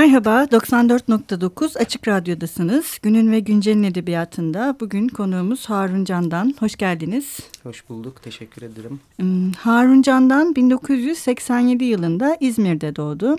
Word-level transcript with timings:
Merhaba, 0.00 0.44
94.9 0.44 1.78
Açık 1.78 2.08
Radyo'dasınız. 2.08 2.98
Günün 3.02 3.32
ve 3.32 3.40
Güncel'in 3.40 3.82
edebiyatında 3.82 4.76
bugün 4.80 5.08
konuğumuz 5.08 5.70
Harun 5.70 6.04
Can'dan. 6.04 6.54
Hoş 6.60 6.76
geldiniz. 6.76 7.38
Hoş 7.62 7.88
bulduk, 7.88 8.22
teşekkür 8.22 8.62
ederim. 8.62 9.00
Hmm, 9.16 9.52
Harun 9.52 10.02
Can'dan 10.02 10.54
1987 10.54 11.84
yılında 11.84 12.36
İzmir'de 12.40 12.96
doğdu. 12.96 13.36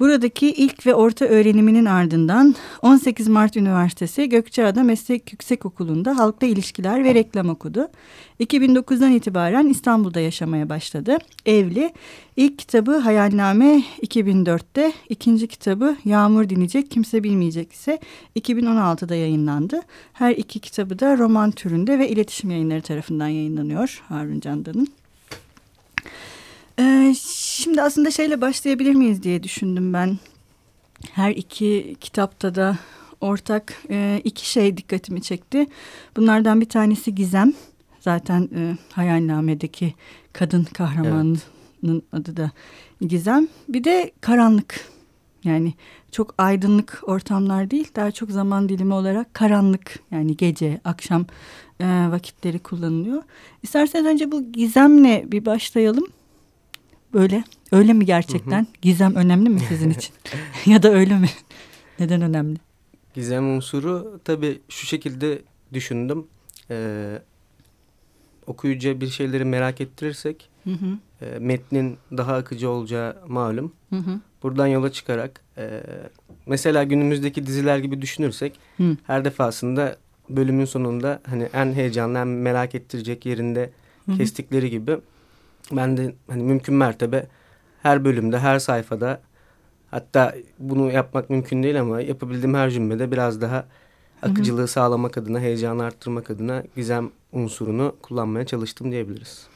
Buradaki 0.00 0.52
ilk 0.52 0.86
ve 0.86 0.94
orta 0.94 1.24
öğreniminin 1.24 1.84
ardından 1.84 2.54
18 2.82 3.28
Mart 3.28 3.56
Üniversitesi 3.56 4.28
Gökçeada 4.28 4.82
Meslek 4.82 5.32
Yüksekokulu'nda 5.32 6.18
halkla 6.18 6.46
ilişkiler 6.46 7.04
ve 7.04 7.14
reklam 7.14 7.48
okudu. 7.48 7.88
2009'dan 8.40 9.12
itibaren 9.12 9.66
İstanbul'da 9.66 10.20
yaşamaya 10.20 10.68
başladı. 10.68 11.18
Evli. 11.46 11.92
İlk 12.36 12.58
kitabı 12.58 12.96
Hayalname 12.96 13.82
2004'te, 14.02 14.92
ikinci 15.08 15.48
kitabı 15.48 15.96
Yağmur 16.04 16.48
Dinecek 16.48 16.90
Kimse 16.90 17.22
Bilmeyecek 17.22 17.72
ise 17.72 17.98
2016'da 18.36 19.14
yayınlandı. 19.14 19.80
Her 20.12 20.30
iki 20.30 20.60
kitabı 20.60 20.98
da 20.98 21.18
roman 21.18 21.50
türünde 21.50 21.98
ve 21.98 22.08
iletişim 22.08 22.50
yayınları 22.50 22.82
tarafından 22.82 23.28
yayınlanıyor 23.28 24.02
Harun 24.08 24.40
Candan'ın. 24.40 24.88
Ee, 26.78 27.14
şimdi 27.18 27.82
aslında 27.82 28.10
şeyle 28.10 28.40
başlayabilir 28.40 28.94
miyiz 28.94 29.22
diye 29.22 29.42
düşündüm 29.42 29.92
ben. 29.92 30.18
Her 31.12 31.30
iki 31.30 31.96
kitapta 32.00 32.54
da 32.54 32.78
ortak 33.20 33.74
e, 33.90 34.20
iki 34.24 34.50
şey 34.50 34.76
dikkatimi 34.76 35.22
çekti. 35.22 35.66
Bunlardan 36.16 36.60
bir 36.60 36.68
tanesi 36.68 37.14
Gizem. 37.14 37.52
Zaten 38.00 38.48
e, 38.56 38.76
hayalnamedeki 38.92 39.94
kadın 40.32 40.64
kahramanının 40.64 41.38
evet. 41.84 42.02
adı 42.12 42.36
da 42.36 42.50
Gizem. 43.00 43.48
Bir 43.68 43.84
de 43.84 44.12
karanlık. 44.20 44.92
Yani 45.44 45.74
çok 46.12 46.34
aydınlık 46.38 47.00
ortamlar 47.06 47.70
değil, 47.70 47.88
daha 47.96 48.10
çok 48.10 48.30
zaman 48.30 48.68
dilimi 48.68 48.94
olarak 48.94 49.34
karanlık 49.34 49.98
yani 50.10 50.36
gece, 50.36 50.80
akşam 50.84 51.26
e, 51.80 51.86
vakitleri 51.86 52.58
kullanılıyor. 52.58 53.22
İsterseniz 53.62 54.06
önce 54.06 54.32
bu 54.32 54.52
gizemle 54.52 55.24
bir 55.26 55.46
başlayalım. 55.46 56.06
Böyle 57.14 57.44
öyle 57.72 57.92
mi 57.92 58.06
gerçekten? 58.06 58.60
Hı 58.60 58.62
hı. 58.62 58.80
Gizem 58.82 59.14
önemli 59.14 59.48
mi 59.48 59.60
sizin 59.68 59.90
için? 59.90 60.14
ya 60.66 60.82
da 60.82 60.92
öyle 60.92 61.18
mi? 61.18 61.28
Neden 61.98 62.22
önemli? 62.22 62.58
Gizem 63.14 63.56
unsuru 63.56 64.20
tabii 64.24 64.60
şu 64.68 64.86
şekilde 64.86 65.42
düşündüm. 65.72 66.26
Ee, 66.70 67.18
okuyucuya 68.46 69.00
bir 69.00 69.08
şeyleri 69.08 69.44
merak 69.44 69.80
ettirirsek 69.80 70.48
hı 70.64 70.70
hı. 70.70 70.98
E, 71.26 71.38
metnin 71.38 71.98
daha 72.16 72.34
akıcı 72.34 72.70
olacağı 72.70 73.16
malum. 73.28 73.72
Hı 73.90 73.96
hı. 73.96 74.20
Buradan 74.42 74.66
yola 74.66 74.92
çıkarak 74.92 75.40
e, 75.58 75.82
mesela 76.46 76.84
günümüzdeki 76.84 77.46
diziler 77.46 77.78
gibi 77.78 78.02
düşünürsek 78.02 78.58
hı. 78.76 78.96
her 79.06 79.24
defasında 79.24 79.96
bölümün 80.30 80.64
sonunda 80.64 81.20
hani 81.26 81.48
en 81.52 81.72
heyecanlı 81.72 82.18
en 82.18 82.28
merak 82.28 82.74
ettirecek 82.74 83.26
yerinde 83.26 83.70
hı 84.06 84.12
hı. 84.12 84.16
kestikleri 84.16 84.70
gibi 84.70 84.96
ben 85.72 85.96
de 85.96 86.14
hani 86.28 86.42
mümkün 86.42 86.74
mertebe 86.74 87.26
her 87.82 88.04
bölümde, 88.04 88.38
her 88.38 88.58
sayfada 88.58 89.20
hatta 89.90 90.34
bunu 90.58 90.90
yapmak 90.90 91.30
mümkün 91.30 91.62
değil 91.62 91.80
ama 91.80 92.00
yapabildiğim 92.00 92.54
her 92.54 92.70
cümlede 92.70 93.12
biraz 93.12 93.40
daha 93.40 93.64
akıcılığı 94.22 94.58
hı 94.58 94.62
hı. 94.62 94.68
sağlamak 94.68 95.18
adına, 95.18 95.40
heyecanı 95.40 95.84
arttırmak 95.84 96.30
adına 96.30 96.62
gizem 96.76 97.10
unsurunu 97.32 97.96
kullanmaya 98.02 98.46
çalıştım 98.46 98.92
diyebiliriz. 98.92 99.46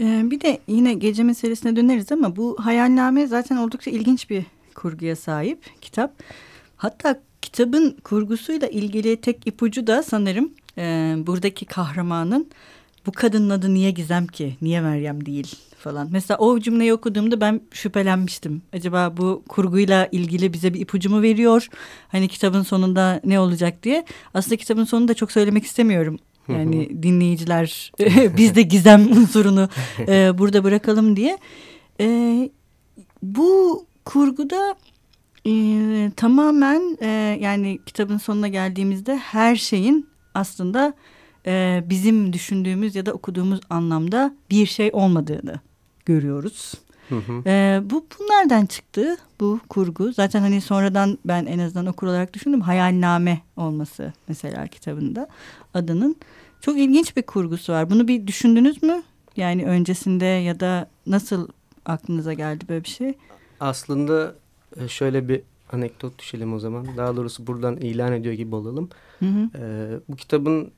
Ee, 0.00 0.22
bir 0.24 0.40
de 0.40 0.58
yine 0.66 0.94
gece 0.94 1.22
meselesine 1.22 1.76
döneriz 1.76 2.12
ama 2.12 2.36
bu 2.36 2.56
hayalname 2.60 3.26
zaten 3.26 3.56
oldukça 3.56 3.90
ilginç 3.90 4.30
bir 4.30 4.44
kurguya 4.74 5.16
sahip 5.16 5.58
kitap. 5.80 6.12
Hatta 6.76 7.20
kitabın 7.42 7.96
kurgusuyla 8.04 8.68
ilgili 8.68 9.16
tek 9.20 9.46
ipucu 9.46 9.86
da 9.86 10.02
sanırım 10.02 10.50
e, 10.78 11.14
buradaki 11.18 11.66
kahramanın 11.66 12.50
bu 13.06 13.12
kadının 13.12 13.50
adı 13.50 13.74
niye 13.74 13.90
Gizem 13.90 14.26
ki? 14.26 14.56
Niye 14.62 14.80
Meryem 14.80 15.26
değil 15.26 15.54
falan. 15.78 16.08
Mesela 16.12 16.38
o 16.38 16.60
cümleyi 16.60 16.94
okuduğumda 16.94 17.40
ben 17.40 17.60
şüphelenmiştim. 17.72 18.62
Acaba 18.72 19.16
bu 19.16 19.42
kurguyla 19.48 20.08
ilgili 20.12 20.52
bize 20.52 20.74
bir 20.74 20.80
ipucu 20.80 21.10
mu 21.10 21.22
veriyor? 21.22 21.68
Hani 22.08 22.28
kitabın 22.28 22.62
sonunda 22.62 23.20
ne 23.24 23.40
olacak 23.40 23.82
diye. 23.82 24.04
Aslında 24.34 24.56
kitabın 24.56 24.84
sonunda 24.84 25.14
çok 25.14 25.32
söylemek 25.32 25.64
istemiyorum. 25.64 26.18
Yani 26.48 27.02
dinleyiciler 27.02 27.92
biz 28.36 28.54
de 28.54 28.62
gizem 28.62 29.12
unsurunu 29.12 29.68
e, 29.98 30.38
burada 30.38 30.64
bırakalım 30.64 31.16
diye. 31.16 31.38
E, 32.00 32.50
bu 33.22 33.86
kurguda 34.04 34.74
e, 35.46 35.52
tamamen 36.16 36.98
e, 37.00 37.38
yani 37.40 37.78
kitabın 37.86 38.18
sonuna 38.18 38.48
geldiğimizde 38.48 39.16
her 39.16 39.56
şeyin 39.56 40.08
aslında 40.34 40.94
e, 41.46 41.84
bizim 41.90 42.32
düşündüğümüz 42.32 42.96
ya 42.96 43.06
da 43.06 43.12
okuduğumuz 43.12 43.60
anlamda 43.70 44.34
bir 44.50 44.66
şey 44.66 44.90
olmadığını 44.92 45.60
görüyoruz. 46.06 46.74
Hı 47.08 47.16
hı. 47.16 47.42
E, 47.46 47.80
bu 47.84 48.06
bunlardan 48.18 48.66
çıktı 48.66 49.16
bu 49.40 49.60
kurgu. 49.68 50.12
Zaten 50.12 50.40
hani 50.40 50.60
sonradan 50.60 51.18
ben 51.24 51.46
en 51.46 51.58
azından 51.58 51.86
okur 51.86 52.06
olarak 52.06 52.34
düşündüm. 52.34 52.60
Hayalname 52.60 53.40
olması 53.56 54.12
mesela 54.28 54.66
kitabında 54.66 55.28
adının. 55.74 56.16
Çok 56.60 56.78
ilginç 56.78 57.16
bir 57.16 57.22
kurgusu 57.22 57.72
var. 57.72 57.90
Bunu 57.90 58.08
bir 58.08 58.26
düşündünüz 58.26 58.82
mü? 58.82 59.02
Yani 59.36 59.64
öncesinde 59.64 60.24
ya 60.24 60.60
da 60.60 60.90
nasıl 61.06 61.48
aklınıza 61.84 62.32
geldi 62.32 62.64
böyle 62.68 62.84
bir 62.84 62.88
şey? 62.88 63.14
Aslında 63.60 64.34
e, 64.76 64.88
şöyle 64.88 65.28
bir 65.28 65.40
anekdot 65.72 66.18
düşelim 66.18 66.54
o 66.54 66.58
zaman. 66.58 66.86
Daha 66.96 67.16
doğrusu 67.16 67.46
buradan 67.46 67.76
ilan 67.76 68.12
ediyor 68.12 68.34
gibi 68.34 68.54
olalım. 68.54 68.88
Hı 69.18 69.26
hı. 69.26 69.50
Ee, 69.58 69.98
bu 70.08 70.16
kitabın 70.16 70.72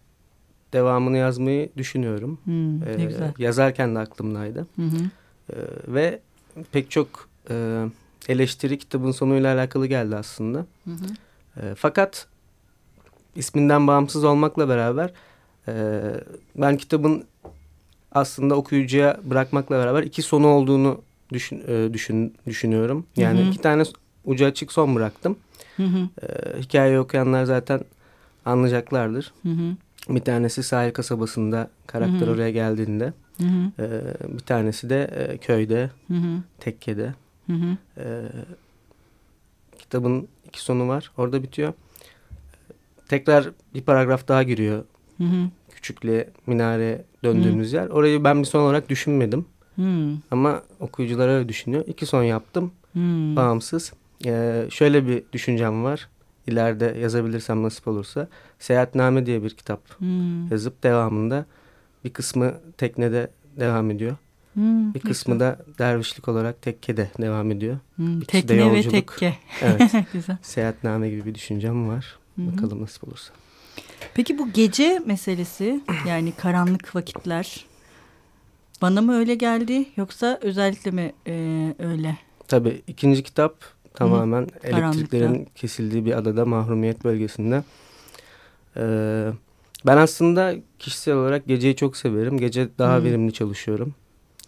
devamını 0.75 1.17
yazmayı 1.17 1.71
düşünüyorum. 1.77 2.39
Hmm, 2.45 2.81
ne 2.81 3.03
ee, 3.03 3.05
güzel. 3.05 3.33
Yazarken 3.39 3.95
de 3.95 3.99
aklımdaydı. 3.99 4.67
Hı 4.77 4.83
hı. 4.83 4.97
Ee, 5.53 5.57
ve 5.89 6.21
pek 6.73 6.91
çok 6.91 7.29
e, 7.51 7.85
eleştiri 8.29 8.79
kitabın 8.79 9.11
sonuyla 9.11 9.55
alakalı 9.55 9.87
geldi 9.87 10.17
aslında. 10.17 10.67
Hı 10.85 10.91
hı. 10.91 11.07
E, 11.63 11.75
fakat 11.75 12.27
isminden 13.37 13.87
bağımsız 13.87 14.25
olmakla 14.25 14.69
beraber 14.69 15.13
e, 15.69 16.03
ben 16.57 16.77
kitabın 16.77 17.25
aslında 18.13 18.55
okuyucuya 18.55 19.21
bırakmakla 19.25 19.79
beraber 19.79 20.03
iki 20.03 20.23
sonu 20.23 20.47
olduğunu 20.47 21.01
düşün, 21.33 21.63
e, 21.69 21.93
düşün 21.93 22.35
düşünüyorum. 22.47 23.07
Yani 23.17 23.41
hı 23.41 23.45
hı. 23.45 23.49
iki 23.49 23.59
tane 23.59 23.83
ucu 24.25 24.47
açık 24.47 24.73
son 24.73 24.95
bıraktım. 24.95 25.37
Hı 25.77 25.83
hı. 25.83 26.09
E, 26.23 26.61
hikayeyi 26.61 26.99
okuyanlar 26.99 27.45
zaten 27.45 27.81
anlayacaklardır. 28.45 29.33
Hı 29.43 29.49
hı. 29.49 29.77
Bir 30.09 30.21
tanesi 30.21 30.63
sahil 30.63 30.91
kasabasında 30.91 31.71
karakter 31.87 32.21
hı 32.21 32.27
hı. 32.27 32.31
oraya 32.31 32.51
geldiğinde. 32.51 33.13
Hı 33.39 33.45
hı. 33.45 33.83
E, 33.83 34.15
bir 34.37 34.43
tanesi 34.43 34.91
de 34.91 35.03
e, 35.03 35.39
köyde, 35.39 35.91
hı 36.09 36.15
hı. 36.15 36.43
tekkede. 36.61 37.15
Hı 37.47 37.53
hı. 37.53 37.77
E, 37.97 38.05
kitabın 39.79 40.29
iki 40.49 40.61
sonu 40.61 40.89
var. 40.89 41.11
Orada 41.17 41.43
bitiyor. 41.43 41.73
Tekrar 43.09 43.51
bir 43.75 43.83
paragraf 43.83 44.29
daha 44.29 44.43
giriyor. 44.43 44.85
Hı 45.19 45.25
hı. 45.25 45.49
Küçükle 45.71 46.31
minare 46.47 47.05
döndüğümüz 47.25 47.73
hı. 47.73 47.77
yer. 47.77 47.87
Orayı 47.87 48.25
ben 48.25 48.41
bir 48.41 48.47
son 48.47 48.61
olarak 48.61 48.89
düşünmedim. 48.89 49.47
Hı. 49.77 50.11
Ama 50.31 50.63
okuyucular 50.81 51.29
öyle 51.29 51.49
düşünüyor. 51.49 51.85
İki 51.87 52.07
son 52.07 52.23
yaptım. 52.23 52.73
Hı. 52.93 53.01
Bağımsız. 53.37 53.93
Ee, 54.27 54.67
şöyle 54.71 55.07
bir 55.07 55.23
düşüncem 55.33 55.85
var 55.85 56.09
ileride 56.47 56.97
yazabilirsem 57.01 57.63
nasip 57.63 57.89
olursa 57.89 58.29
Seyahatname 58.59 59.27
diye 59.27 59.43
bir 59.43 59.51
kitap 59.51 60.01
hmm. 60.01 60.51
yazıp 60.51 60.83
devamında 60.83 61.47
bir 62.05 62.13
kısmı 62.13 62.55
teknede 62.79 63.31
devam 63.57 63.91
ediyor. 63.91 64.17
Hmm, 64.55 64.95
bir 64.95 65.01
kısmı 65.01 65.35
güzel. 65.35 65.47
da 65.47 65.59
dervişlik 65.79 66.29
olarak 66.29 66.63
tekkede 66.63 67.11
devam 67.21 67.51
ediyor. 67.51 67.79
Hmm, 67.97 68.21
tekne 68.21 68.59
de 68.59 68.73
ve 68.73 68.83
tekke. 68.83 69.35
Evet. 69.63 69.93
güzel. 70.13 70.37
Seyahatname 70.43 71.11
gibi 71.11 71.25
bir 71.25 71.35
düşüncem 71.35 71.89
var. 71.89 72.19
Hmm. 72.35 72.53
Bakalım 72.53 72.83
nasip 72.83 73.09
olursa. 73.09 73.33
Peki 74.15 74.39
bu 74.39 74.53
gece 74.53 75.03
meselesi 75.07 75.81
yani 76.09 76.33
karanlık 76.33 76.97
vakitler 76.97 77.65
bana 78.83 79.01
mı 79.01 79.15
öyle 79.15 79.35
geldi 79.35 79.87
yoksa 79.97 80.39
özellikle 80.43 80.91
mi 80.91 81.13
e, 81.27 81.75
öyle? 81.79 82.19
Tabii 82.49 82.83
ikinci 82.87 83.23
kitap 83.23 83.57
Tamamen 83.95 84.43
Hı. 84.43 84.47
elektriklerin 84.69 85.25
Karanlıkta. 85.25 85.55
kesildiği 85.55 86.05
bir 86.05 86.19
adada 86.19 86.45
mahrumiyet 86.45 87.05
bölgesinde. 87.05 87.63
Ee, 88.77 89.31
ben 89.87 89.97
aslında 89.97 90.55
kişisel 90.79 91.15
olarak 91.15 91.47
geceyi 91.47 91.77
çok 91.77 91.97
severim. 91.97 92.39
Gece 92.39 92.69
daha 92.79 92.99
Hı. 92.99 93.05
verimli 93.05 93.33
çalışıyorum. 93.33 93.95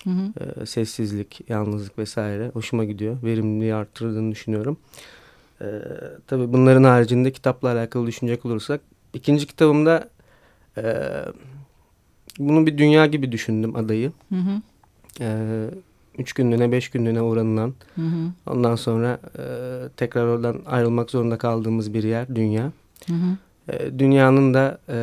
Hı 0.04 0.10
hı. 0.10 0.32
Ee, 0.62 0.66
sessizlik, 0.66 1.40
yalnızlık 1.48 1.98
vesaire 1.98 2.50
hoşuma 2.52 2.84
gidiyor. 2.84 3.16
Verimliliği 3.22 3.74
arttırdığını 3.74 4.32
düşünüyorum. 4.32 4.76
Ee, 5.60 5.66
tabii 6.26 6.52
bunların 6.52 6.84
haricinde 6.84 7.32
kitapla 7.32 7.72
alakalı 7.72 8.06
düşünecek 8.06 8.46
olursak 8.46 8.80
ikinci 9.14 9.46
kitabımda 9.46 10.08
e, 10.78 10.84
bunu 12.38 12.66
bir 12.66 12.78
dünya 12.78 13.06
gibi 13.06 13.32
düşündüm 13.32 13.76
adayı. 13.76 14.12
Hı 14.28 14.34
hı. 14.34 14.62
Ee, 15.20 15.70
üç 16.18 16.32
günlüğüne 16.32 16.72
beş 16.72 16.90
günlüğüne 16.90 17.22
uğranılan 17.22 17.74
hı 17.94 18.02
hı. 18.02 18.50
ondan 18.50 18.76
sonra 18.76 19.20
e, 19.38 19.44
tekrar 19.96 20.26
oradan 20.26 20.60
ayrılmak 20.66 21.10
zorunda 21.10 21.38
kaldığımız 21.38 21.94
bir 21.94 22.04
yer 22.04 22.36
dünya. 22.36 22.72
Hı 23.06 23.12
hı. 23.12 23.36
E, 23.72 23.98
dünyanın 23.98 24.54
da 24.54 24.78
e, 24.88 24.98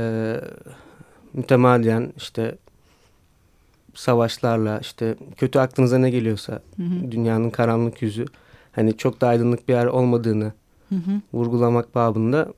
mütemadiyen 1.33 2.13
işte 2.18 2.56
savaşlarla 3.94 4.80
işte 4.80 5.15
kötü 5.38 5.60
aklınıza 5.60 5.98
ne 5.98 6.10
geliyorsa 6.10 6.54
hı 6.54 6.83
hı. 6.83 7.12
dünyanın 7.12 7.50
karanlık 7.50 8.01
yüzü 8.01 8.25
hani 8.71 8.98
çok 8.98 9.21
da 9.21 9.27
aydınlık 9.27 9.68
bir 9.68 9.74
yer 9.74 9.86
olmadığını 9.86 10.54
hı 10.89 10.95
hı. 10.95 11.21
vurgulamak 11.33 11.95
babında 11.95 12.54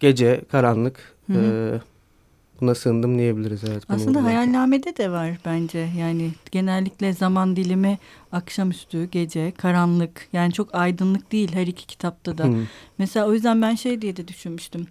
gece 0.00 0.40
karanlık 0.50 1.14
hı 1.26 1.32
hı. 1.32 1.38
E, 1.38 1.80
buna 2.60 2.74
sığındım 2.74 3.18
diyebiliriz. 3.18 3.64
Evet, 3.64 3.82
Aslında 3.88 4.24
hayalnamede 4.24 4.96
de 4.96 5.10
var 5.10 5.38
bence. 5.44 5.88
Yani 5.98 6.30
genellikle 6.50 7.12
zaman 7.12 7.56
dilimi 7.56 7.98
akşamüstü, 8.32 9.04
gece, 9.04 9.50
karanlık. 9.50 10.28
Yani 10.32 10.52
çok 10.52 10.74
aydınlık 10.74 11.32
değil 11.32 11.52
her 11.54 11.66
iki 11.66 11.86
kitapta 11.86 12.38
da. 12.38 12.44
Hmm. 12.44 12.66
Mesela 12.98 13.26
o 13.26 13.32
yüzden 13.32 13.62
ben 13.62 13.74
şey 13.74 14.02
diye 14.02 14.16
de 14.16 14.28
düşünmüştüm. 14.28 14.86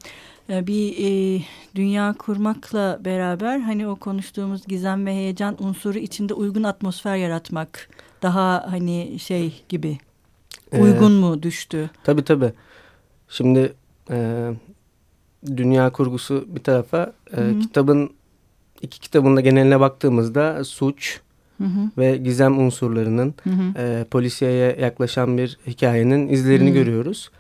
Ee, 0.50 0.68
bir 0.68 0.96
e, 0.98 1.42
dünya 1.76 2.16
kurmakla 2.20 3.00
beraber 3.06 3.60
hani 3.60 3.88
o 3.88 3.96
konuştuğumuz 3.96 4.68
gizem 4.68 5.06
ve 5.06 5.14
heyecan 5.14 5.56
unsuru 5.60 5.98
içinde 5.98 6.34
uygun 6.34 6.64
atmosfer 6.64 7.16
yaratmak. 7.16 7.90
Daha 8.22 8.66
hani 8.72 9.20
şey 9.20 9.64
gibi 9.70 9.98
uygun 10.72 11.18
ee, 11.18 11.20
mu 11.20 11.44
düştü? 11.44 11.90
Tabii 12.04 12.24
tabii. 12.24 12.52
Şimdi 13.30 13.74
e, 14.10 14.50
dünya 15.58 15.90
kurgusu 15.90 16.46
bir 16.48 16.64
tarafa 16.64 17.14
e, 17.38 17.60
kitabın 17.60 18.12
iki 18.82 19.00
kitabında 19.00 19.42
geneline 19.42 19.80
baktığımızda 19.80 20.64
suç 20.64 21.20
hı 21.58 21.64
hı. 21.64 21.92
ve 21.98 22.18
gizem 22.18 22.60
unsurlarının 22.60 23.34
hı 23.44 23.50
hı. 23.50 23.82
E, 23.82 24.04
polisiyeye 24.04 24.78
yaklaşan 24.82 25.38
bir 25.38 25.58
hikayenin 25.68 26.28
izlerini 26.28 26.70
hı. 26.70 26.74
görüyoruz. 26.74 27.32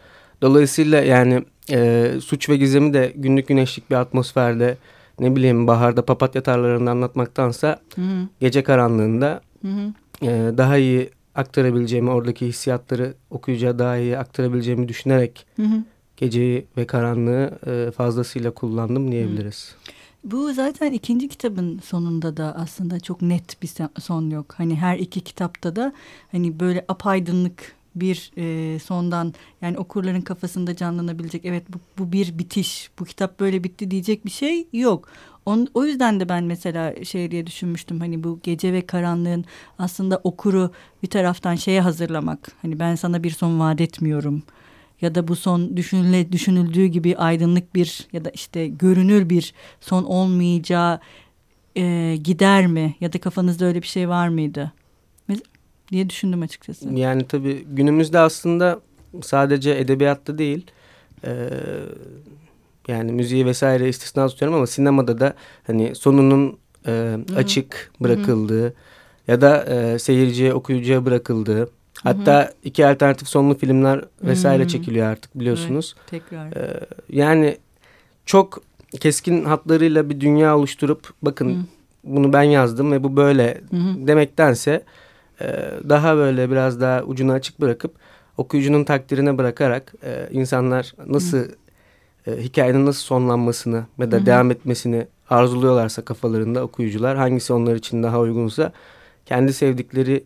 Dolayısıyla 0.42 1.02
yani 1.02 1.44
e, 1.72 2.12
suç 2.24 2.50
ve 2.50 2.58
gizemi 2.58 2.94
de 2.94 3.14
günlük 3.16 3.48
güneşlik 3.48 3.90
bir 3.90 3.96
atmosferde 3.96 4.78
ne 5.20 5.36
bileyim 5.36 5.68
baharda 5.68 6.06
papatya 6.06 6.44
tarlalarında 6.44 6.92
anlatmaktansa 6.92 7.80
hı 7.96 8.02
hı. 8.02 8.28
gece 8.40 8.64
karanlığında 8.64 9.42
hı 9.62 9.68
hı. 9.68 9.94
E, 10.22 10.58
daha 10.58 10.78
iyi 10.78 11.10
aktarabileceğimi 11.36 12.10
oradaki 12.10 12.48
hissiyatları 12.48 13.14
okuyucuya 13.32 13.80
daha 13.80 13.98
iyi 13.98 14.18
aktarabileceğimi 14.18 14.88
düşünerek 14.88 15.46
hı 15.56 15.64
hı 15.64 15.84
geceyi 16.18 16.66
ve 16.78 16.88
karanlığı 16.88 17.60
e, 17.68 17.92
fazlasıyla 17.92 18.52
kullandım 18.52 19.12
diyebiliriz. 19.12 19.76
Bu 20.24 20.54
zaten 20.54 20.92
ikinci 20.92 21.28
kitabın 21.28 21.80
sonunda 21.80 22.38
da 22.38 22.56
aslında 22.58 23.00
çok 23.00 23.22
net 23.22 23.62
bir 23.62 23.72
son 24.02 24.30
yok. 24.30 24.54
Hani 24.58 24.76
her 24.76 24.98
iki 24.98 25.22
kitapta 25.22 25.76
da 25.76 25.94
hani 26.32 26.60
böyle 26.60 26.86
apaydınlık 26.88 27.76
bir 27.96 28.32
e, 28.38 28.80
sondan 28.80 29.34
yani 29.62 29.78
okurların 29.78 30.22
kafasında 30.22 30.76
canlanabilecek 30.76 31.46
evet 31.46 31.64
bu, 31.70 31.78
bu 31.98 32.12
bir 32.12 32.38
bitiş 32.38 32.90
bu 33.00 33.06
kitap 33.06 33.40
böyle 33.40 33.64
bitti 33.64 33.92
diyecek 33.92 34.26
bir 34.26 34.32
şey 34.32 34.68
yok. 34.74 35.10
On, 35.46 35.68
o 35.74 35.86
yüzden 35.86 36.20
de 36.20 36.30
ben 36.30 36.44
mesela 36.44 37.06
şey 37.06 37.32
diye 37.32 37.48
düşünmüştüm 37.48 38.00
hani 38.00 38.24
bu 38.24 38.40
gece 38.44 38.74
ve 38.74 38.86
karanlığın 38.86 39.46
aslında 39.80 40.22
okuru 40.24 40.72
bir 41.04 41.08
taraftan 41.08 41.56
şeye 41.56 41.82
hazırlamak. 41.82 42.52
Hani 42.62 42.80
ben 42.80 42.96
sana 42.96 43.24
bir 43.24 43.30
son 43.30 43.60
vaat 43.60 43.82
etmiyorum 43.82 44.44
ya 45.02 45.16
da 45.16 45.28
bu 45.28 45.36
son 45.36 45.78
düşünüle, 45.78 46.32
düşünüldüğü 46.32 46.86
gibi 46.86 47.18
aydınlık 47.18 47.76
bir 47.76 48.08
ya 48.14 48.26
da 48.26 48.30
işte 48.30 48.68
görünür 48.68 49.30
bir 49.30 49.54
son 49.82 50.04
olmayacağı 50.04 51.00
e, 51.76 52.16
gider 52.24 52.68
mi? 52.68 52.96
Ya 53.00 53.14
da 53.14 53.20
kafanızda 53.20 53.66
öyle 53.66 53.82
bir 53.82 53.88
şey 53.88 54.10
var 54.10 54.28
mıydı? 54.28 54.72
diye 55.92 56.10
düşündüm 56.10 56.42
açıkçası. 56.42 56.90
Yani 56.94 57.28
tabii 57.28 57.66
günümüzde 57.72 58.20
aslında 58.20 58.80
sadece 59.22 59.72
edebiyatta 59.72 60.38
değil 60.38 60.66
e, 61.24 61.50
yani 62.88 63.12
müziği 63.12 63.46
vesaire 63.46 63.90
istisna 63.90 64.28
tutuyorum 64.28 64.58
ama 64.58 64.68
sinemada 64.68 65.20
da 65.20 65.34
hani 65.68 65.96
sonunun 65.96 66.58
e, 66.88 67.18
açık 67.36 67.92
bırakıldığı 68.00 68.64
Hı 68.64 68.68
-hı. 68.68 68.74
ya 69.28 69.42
da 69.42 69.66
e, 69.66 70.00
seyirciye 70.00 70.54
okuyucuya 70.54 71.06
bırakıldığı 71.06 71.70
Hatta 72.04 72.42
Hı-hı. 72.42 72.54
iki 72.64 72.88
alternatif 72.88 73.28
sonlu 73.28 73.58
filmler 73.58 74.06
vesaire 74.24 74.62
Hı-hı. 74.62 74.70
çekiliyor 74.70 75.08
artık 75.08 75.40
biliyorsunuz. 75.40 75.96
Evet, 75.98 76.10
tekrar. 76.10 76.52
Ee, 76.52 76.80
yani 77.10 77.58
çok 78.26 78.62
keskin 79.00 79.46
hatlarıyla 79.46 80.10
bir 80.10 80.20
dünya 80.20 80.58
oluşturup 80.58 81.14
bakın 81.22 81.50
Hı-hı. 81.50 81.64
bunu 82.04 82.34
ben 82.34 82.44
yazdım 82.44 82.92
ve 82.92 83.04
bu 83.04 83.16
böyle 83.16 83.62
Hı-hı. 83.70 84.08
demektense 84.08 84.84
e, 85.42 85.46
daha 85.90 86.16
böyle 86.16 86.52
biraz 86.52 86.82
daha 86.82 87.04
ucunu 87.04 87.32
açık 87.32 87.62
bırakıp 87.62 87.92
okuyucunun 88.38 88.84
takdirine 88.84 89.38
bırakarak 89.38 89.94
e, 90.04 90.30
insanlar 90.32 90.94
nasıl 91.08 91.38
e, 92.28 92.38
hikayenin 92.38 92.86
nasıl 92.86 93.02
sonlanmasını 93.02 93.86
ya 94.00 94.12
da 94.12 94.16
Hı-hı. 94.18 94.26
devam 94.26 94.52
etmesini 94.52 95.08
arzuluyorlarsa 95.30 96.02
kafalarında 96.02 96.64
okuyucular 96.64 97.18
hangisi 97.18 97.54
onlar 97.54 97.76
için 97.76 98.04
daha 98.04 98.20
uygunsa 98.20 98.72
kendi 99.26 99.54
sevdikleri 99.54 100.24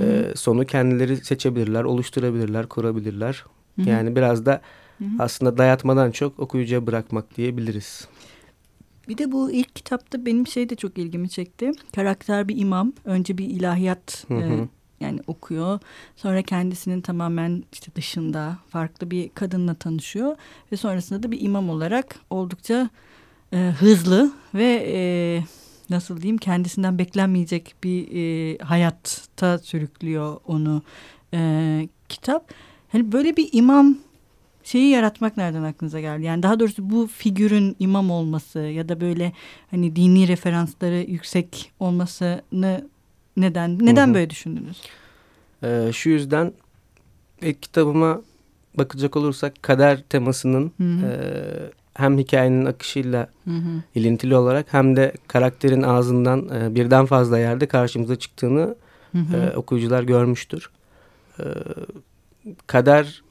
e, 0.00 0.32
sonu 0.36 0.66
kendileri 0.66 1.16
seçebilirler, 1.16 1.84
oluşturabilirler, 1.84 2.66
kurabilirler. 2.68 3.44
Hı 3.76 3.82
-hı. 3.82 3.90
Yani 3.90 4.16
biraz 4.16 4.46
da 4.46 4.60
Hı 4.98 5.04
-hı. 5.04 5.16
aslında 5.18 5.58
dayatmadan 5.58 6.10
çok 6.10 6.40
okuyucuya 6.40 6.86
bırakmak 6.86 7.36
diyebiliriz. 7.36 8.08
Bir 9.08 9.18
de 9.18 9.32
bu 9.32 9.50
ilk 9.50 9.76
kitapta 9.76 10.26
benim 10.26 10.46
şey 10.46 10.68
de 10.68 10.74
çok 10.76 10.98
ilgimi 10.98 11.28
çekti. 11.28 11.70
Karakter 11.94 12.48
bir 12.48 12.58
imam. 12.58 12.92
Önce 13.04 13.38
bir 13.38 13.44
ilahiyat 13.44 14.24
hı 14.28 14.34
hı. 14.34 14.40
E, 14.40 14.68
yani 15.00 15.20
okuyor. 15.26 15.78
Sonra 16.16 16.42
kendisinin 16.42 17.00
tamamen 17.00 17.64
işte 17.72 17.94
dışında 17.94 18.58
farklı 18.68 19.10
bir 19.10 19.28
kadınla 19.28 19.74
tanışıyor. 19.74 20.36
Ve 20.72 20.76
sonrasında 20.76 21.22
da 21.22 21.30
bir 21.30 21.40
imam 21.40 21.70
olarak 21.70 22.16
oldukça 22.30 22.90
e, 23.52 23.56
hızlı 23.78 24.32
ve 24.54 24.84
e, 24.86 24.98
nasıl 25.90 26.20
diyeyim 26.20 26.38
kendisinden 26.38 26.98
beklenmeyecek 26.98 27.74
bir 27.84 28.08
e, 28.12 28.58
hayatta 28.58 29.58
sürüklüyor 29.58 30.40
onu 30.46 30.82
e, 31.34 31.88
kitap. 32.08 32.50
Hani 32.92 33.12
böyle 33.12 33.36
bir 33.36 33.48
imam 33.52 33.96
şeyi 34.64 34.90
yaratmak 34.90 35.36
nereden 35.36 35.62
aklınıza 35.62 36.00
geldi? 36.00 36.24
Yani 36.24 36.42
daha 36.42 36.60
doğrusu 36.60 36.90
bu 36.90 37.06
figürün 37.06 37.76
imam 37.78 38.10
olması 38.10 38.58
ya 38.58 38.88
da 38.88 39.00
böyle 39.00 39.32
hani 39.70 39.96
dini 39.96 40.28
referansları 40.28 41.04
yüksek 41.08 41.72
olmasını 41.80 42.84
neden 43.36 43.86
neden 43.86 44.06
hı 44.06 44.10
hı. 44.10 44.14
böyle 44.14 44.30
düşündünüz? 44.30 44.82
Ee, 45.62 45.90
şu 45.92 46.10
yüzden 46.10 46.52
ilk 47.42 47.62
kitabıma 47.62 48.22
bakacak 48.74 49.16
olursak 49.16 49.62
kader 49.62 50.02
temasının 50.02 50.72
hı 50.76 50.84
hı. 50.84 51.06
E, 51.06 51.79
hem 52.00 52.18
hikayenin 52.18 52.66
akışıyla 52.66 53.28
hı 53.44 53.50
hı. 53.50 53.82
ilintili 53.94 54.36
olarak 54.36 54.66
hem 54.70 54.96
de 54.96 55.12
karakterin 55.28 55.82
ağzından 55.82 56.48
e, 56.48 56.74
birden 56.74 57.06
fazla 57.06 57.38
yerde 57.38 57.66
karşımıza 57.66 58.16
çıktığını 58.16 58.74
hı 59.12 59.18
hı. 59.18 59.36
E, 59.36 59.56
okuyucular 59.56 60.02
görmüştür. 60.02 60.70
E, 61.38 61.44
kader 62.66 63.22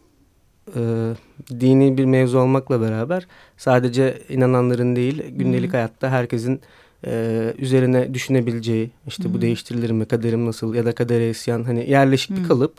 e, 0.75 1.13
dini 1.49 1.97
bir 1.97 2.05
mevzu 2.05 2.39
olmakla 2.39 2.81
beraber 2.81 3.27
sadece 3.57 4.21
inananların 4.29 4.95
değil 4.95 5.23
gündelik 5.29 5.69
hı 5.69 5.73
hı. 5.73 5.77
hayatta 5.77 6.09
herkesin 6.09 6.61
e, 7.05 7.53
üzerine 7.57 8.13
düşünebileceği 8.13 8.91
işte 9.07 9.23
hı 9.23 9.29
hı. 9.29 9.33
bu 9.33 9.41
değiştirilir 9.41 9.91
mi 9.91 10.05
kaderim 10.05 10.45
nasıl 10.45 10.75
ya 10.75 10.85
da 10.85 10.91
kadere 10.91 11.29
isyan 11.29 11.63
hani 11.63 11.89
yerleşik 11.89 12.37
bir 12.37 12.47
kalıp. 12.47 12.73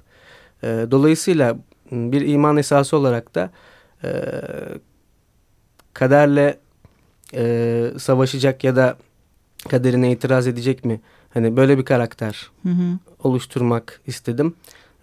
E, 0.63 0.87
dolayısıyla 0.91 1.59
bir 1.93 2.29
iman 2.29 2.57
esası 2.57 2.97
olarak 2.97 3.35
da 3.35 3.51
e, 4.05 4.11
kaderle 5.95 6.59
e, 7.35 7.85
savaşacak 7.99 8.65
ya 8.65 8.77
da 8.77 8.97
kaderine 9.69 10.13
itiraz 10.13 10.47
edecek 10.47 10.85
mi? 10.85 11.01
Hani 11.35 11.57
böyle 11.57 11.79
bir 11.79 11.85
karakter 11.85 12.51
hı 12.63 12.69
hı. 12.69 12.99
oluşturmak 13.25 14.01
istedim. 14.07 14.55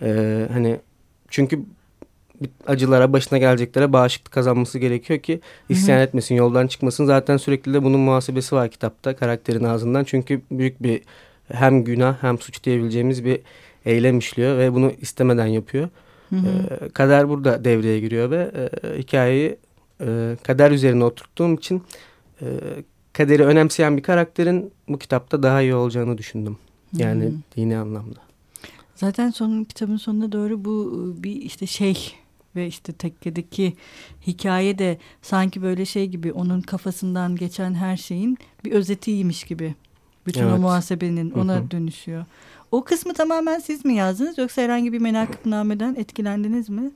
E, 0.01 0.47
hani 0.53 0.79
çünkü 1.29 1.59
acılara 2.67 3.13
başına 3.13 3.39
geleceklere 3.39 3.93
bağışıklık 3.93 4.33
kazanması 4.33 4.79
gerekiyor 4.79 5.19
ki 5.19 5.41
isyan 5.69 5.95
hı 5.95 5.99
hı. 5.99 6.03
etmesin 6.03 6.35
yoldan 6.35 6.67
çıkmasın. 6.67 7.05
Zaten 7.05 7.37
sürekli 7.37 7.73
de 7.73 7.83
bunun 7.83 7.99
muhasebesi 7.99 8.55
var 8.55 8.69
kitapta 8.69 9.15
karakterin 9.15 9.63
ağzından. 9.63 10.03
Çünkü 10.03 10.41
büyük 10.51 10.83
bir 10.83 11.01
hem 11.51 11.83
günah 11.83 12.23
hem 12.23 12.39
suç 12.39 12.63
diyebileceğimiz 12.63 13.25
bir 13.25 13.39
eylem 13.85 14.19
işliyor 14.19 14.57
ve 14.57 14.73
bunu 14.73 14.91
istemeden 15.01 15.45
yapıyor. 15.45 15.89
Hı 16.29 16.35
hı. 16.35 16.47
E, 16.85 16.89
kader 16.89 17.29
burada 17.29 17.65
devreye 17.65 17.99
giriyor 17.99 18.31
ve 18.31 18.51
e, 18.83 18.97
hikayeyi 18.97 19.57
e, 20.01 20.37
kader 20.43 20.71
üzerine 20.71 21.03
oturttuğum 21.03 21.53
için 21.53 21.83
e, 22.41 22.47
kaderi 23.13 23.45
önemseyen 23.45 23.97
bir 23.97 24.03
karakterin 24.03 24.71
bu 24.87 24.99
kitapta 24.99 25.43
daha 25.43 25.61
iyi 25.61 25.75
olacağını 25.75 26.17
düşündüm. 26.17 26.57
Yani 26.93 27.25
hmm. 27.25 27.41
dini 27.55 27.77
anlamda. 27.77 28.19
Zaten 28.95 29.29
son 29.29 29.63
kitabın 29.63 29.97
sonuna 29.97 30.31
doğru 30.31 30.65
bu 30.65 30.93
e, 31.19 31.23
bir 31.23 31.41
işte 31.41 31.67
şey 31.67 32.15
ve 32.55 32.67
işte 32.67 32.93
tekkedeki 32.93 33.73
hikaye 34.27 34.79
de 34.79 34.97
sanki 35.21 35.61
böyle 35.61 35.85
şey 35.85 36.07
gibi 36.07 36.31
onun 36.31 36.61
kafasından 36.61 37.35
geçen 37.35 37.73
her 37.73 37.97
şeyin 37.97 38.37
bir 38.65 38.71
özetiymiş 38.71 39.43
gibi. 39.43 39.75
Bütün 40.25 40.43
evet. 40.43 40.53
o 40.53 40.57
muhasebenin 40.57 41.31
ona 41.31 41.55
Hı 41.55 41.59
-hı. 41.59 41.71
dönüşüyor. 41.71 42.25
O 42.71 42.83
kısmı 42.83 43.13
tamamen 43.13 43.59
siz 43.59 43.85
mi 43.85 43.95
yazdınız 43.95 44.37
yoksa 44.37 44.61
herhangi 44.61 44.93
bir 44.93 45.01
menakıbnameden 45.01 45.95
etkilendiniz 45.95 46.69
mi? 46.69 46.91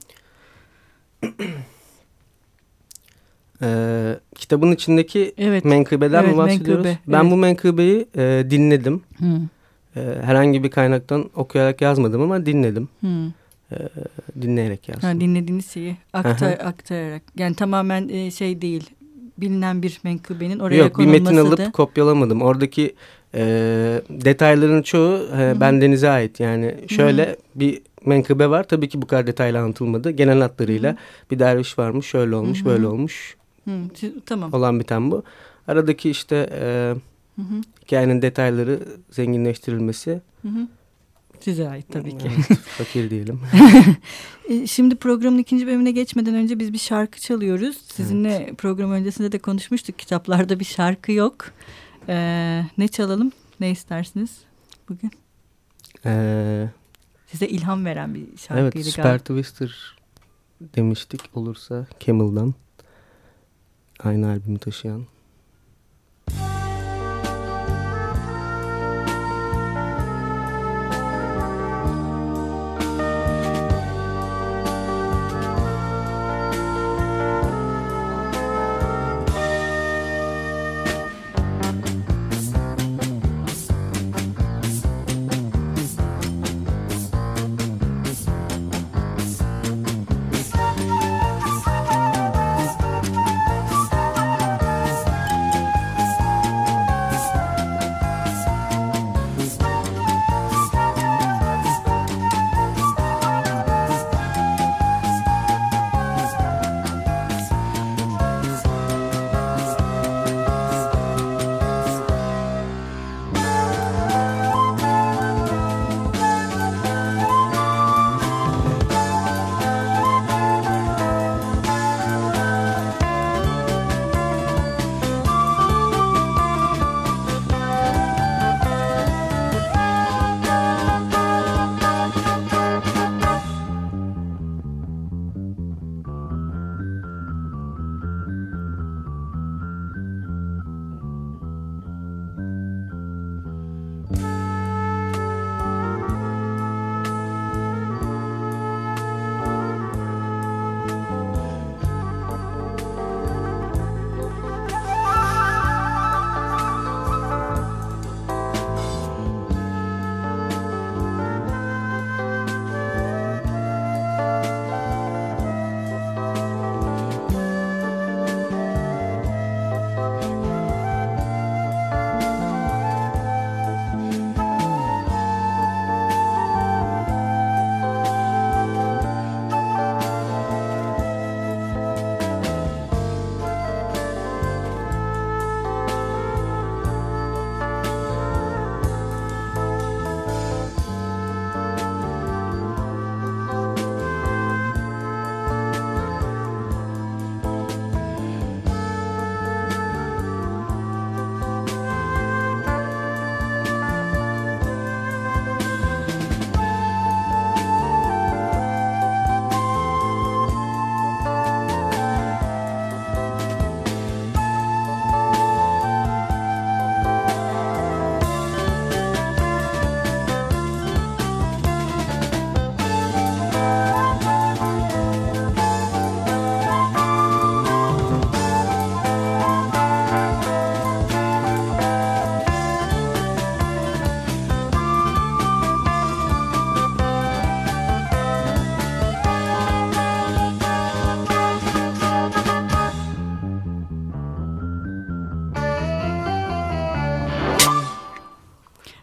Ee, 3.64 4.20
kitabın 4.36 4.72
içindeki 4.72 5.34
evet. 5.38 5.66
menkıbeden 5.66 6.24
evet, 6.24 6.32
mi 6.32 6.38
bahsediyoruz? 6.38 6.86
Menkıbe, 6.86 7.12
ben 7.14 7.22
evet. 7.22 7.32
bu 7.32 7.38
menkıbeyi 7.38 8.08
e, 8.16 8.46
dinledim. 8.50 9.02
Hmm. 9.18 9.36
E, 9.96 10.02
herhangi 10.22 10.64
bir 10.64 10.72
kaynaktan 10.72 11.30
okuyarak 11.36 11.82
yazmadım 11.82 12.22
ama 12.22 12.46
dinledim. 12.46 12.90
Hmm. 13.00 13.28
E, 13.72 13.78
dinleyerek 14.42 14.90
yazdım. 14.90 15.10
Ha, 15.10 15.20
dinlediğiniz 15.20 15.72
şeyi 15.72 15.98
aktar, 16.14 16.52
aktararak. 16.52 17.22
Yani 17.38 17.56
tamamen 17.56 18.10
e, 18.10 18.32
şey 18.32 18.62
değil 18.62 18.90
bilinen 19.38 19.84
bir 19.84 20.00
menkıbenin 20.04 20.60
oraya 20.60 20.76
Yok, 20.76 20.94
konulması 20.94 21.18
Yok 21.18 21.28
bir 21.28 21.32
metin 21.32 21.48
alıp 21.48 21.58
da... 21.58 21.72
kopyalamadım. 21.72 22.42
Oradaki 22.42 22.96
e, 23.36 23.42
detayların 24.10 24.82
çoğu 24.82 25.20
e, 25.38 25.60
bendenize 25.60 26.10
ait. 26.10 26.40
Yani 26.40 26.76
şöyle 26.88 27.26
Hı 27.26 27.32
-hı. 27.32 27.38
bir 27.56 27.82
menkıbe 28.06 28.50
var. 28.50 28.64
Tabii 28.64 28.90
ki 28.90 29.02
bu 29.02 29.08
kadar 29.08 29.28
detaylı 29.28 29.60
anlatılmadı. 29.60 30.12
Genel 30.12 30.42
hatlarıyla 30.42 30.92
Hı 30.92 30.96
-hı. 30.96 31.32
bir 31.32 31.40
derviş 31.40 31.80
varmış, 31.80 32.06
şöyle 32.06 32.36
olmuş, 32.36 32.60
Hı 32.60 32.64
-hı. 32.64 32.66
böyle 32.66 32.88
olmuş. 32.88 33.36
Hı, 33.66 33.72
tamam. 34.26 34.54
Olan 34.54 34.80
biten 34.80 35.12
bu. 35.12 35.24
Aradaki 35.68 36.10
işte 36.10 36.50
e, 36.52 36.96
Hı 37.36 37.42
-hı. 37.42 37.64
hikayenin 37.86 38.22
detayları 38.22 38.80
zenginleştirilmesi. 39.12 40.22
Hı 40.42 40.48
-hı. 40.48 40.68
Size 41.40 41.70
ait 41.70 41.86
tabii 41.92 42.18
ki. 42.18 42.32
Evet, 42.36 42.60
fakir 42.78 43.10
diyelim. 43.10 43.42
E, 44.50 44.68
şimdi 44.68 44.96
programın 44.96 45.38
ikinci 45.38 45.68
bölümüne 45.68 45.92
geçmeden 45.92 46.36
önce 46.36 46.60
biz 46.60 46.74
bir 46.74 46.78
şarkı 46.78 47.20
çalıyoruz. 47.20 47.78
Sizinle 47.78 48.36
evet. 48.36 48.58
program 48.58 48.92
öncesinde 48.92 49.32
de 49.32 49.40
konuşmuştuk. 49.40 50.00
Kitaplarda 50.00 50.60
bir 50.60 50.66
şarkı 50.66 51.12
yok. 51.12 51.46
Ee, 52.10 52.64
ne 52.78 52.88
çalalım? 52.88 53.32
Ne 53.60 53.72
istersiniz 53.72 54.38
bugün? 54.90 55.12
Ee, 56.06 56.68
Size 57.28 57.48
ilham 57.48 57.86
veren 57.86 58.14
bir 58.14 58.38
şarkıydı 58.38 58.76
evet, 58.76 58.86
Super 58.86 59.20
Twister 59.20 59.98
demiştik 60.76 61.22
olursa 61.34 61.88
Camel'dan. 62.00 62.54
Aynı 64.04 64.30
albümü 64.30 64.60
taşıyan. 64.60 65.06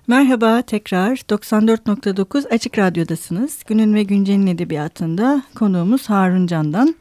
Merhaba 0.09 0.63
tekrar 0.63 1.17
94.9 1.17 2.49
Açık 2.49 2.79
Radyo'dasınız. 2.79 3.63
Günün 3.67 3.95
ve 3.95 4.03
Güncel'in 4.03 4.47
edebiyatında 4.47 5.43
konuğumuz 5.55 6.11
Harun 6.11 6.47
Can'dan. 6.47 6.95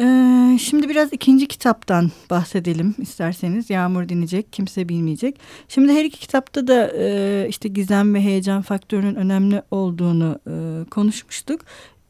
Ee, 0.00 0.58
şimdi 0.60 0.88
biraz 0.88 1.12
ikinci 1.12 1.46
kitaptan 1.46 2.10
bahsedelim 2.30 2.94
isterseniz. 2.98 3.70
Yağmur 3.70 4.08
dinleyecek, 4.08 4.52
kimse 4.52 4.88
bilmeyecek. 4.88 5.40
Şimdi 5.68 5.92
her 5.92 6.04
iki 6.04 6.20
kitapta 6.20 6.66
da 6.66 6.92
e, 6.98 7.46
işte 7.48 7.68
gizem 7.68 8.14
ve 8.14 8.20
heyecan 8.20 8.62
faktörünün 8.62 9.14
önemli 9.14 9.62
olduğunu 9.70 10.38
e, 10.46 10.84
konuşmuştuk. 10.90 11.60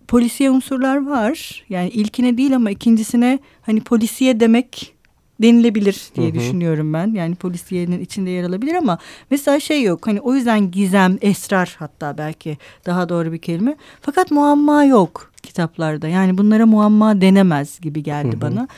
Polisiye 0.08 0.50
unsurlar 0.50 1.06
var. 1.06 1.64
Yani 1.68 1.88
ilkine 1.88 2.36
değil 2.36 2.56
ama 2.56 2.70
ikincisine 2.70 3.38
hani 3.62 3.80
polisiye 3.80 4.40
demek 4.40 4.97
denilebilir 5.42 6.02
diye 6.14 6.28
hı 6.28 6.30
hı. 6.30 6.34
düşünüyorum 6.34 6.92
ben. 6.92 7.14
Yani 7.14 7.34
polisiyenin 7.34 8.00
içinde 8.00 8.30
yer 8.30 8.44
alabilir 8.44 8.74
ama 8.74 8.98
mesela 9.30 9.60
şey 9.60 9.82
yok. 9.82 10.06
Hani 10.06 10.20
o 10.20 10.34
yüzden 10.34 10.70
gizem, 10.70 11.18
esrar 11.20 11.76
hatta 11.78 12.18
belki 12.18 12.58
daha 12.86 13.08
doğru 13.08 13.32
bir 13.32 13.38
kelime. 13.38 13.76
Fakat 14.00 14.30
muamma 14.30 14.84
yok 14.84 15.32
kitaplarda. 15.42 16.08
Yani 16.08 16.38
bunlara 16.38 16.66
muamma 16.66 17.20
denemez 17.20 17.80
gibi 17.80 18.02
geldi 18.02 18.32
hı 18.32 18.36
hı. 18.36 18.40
bana. 18.40 18.68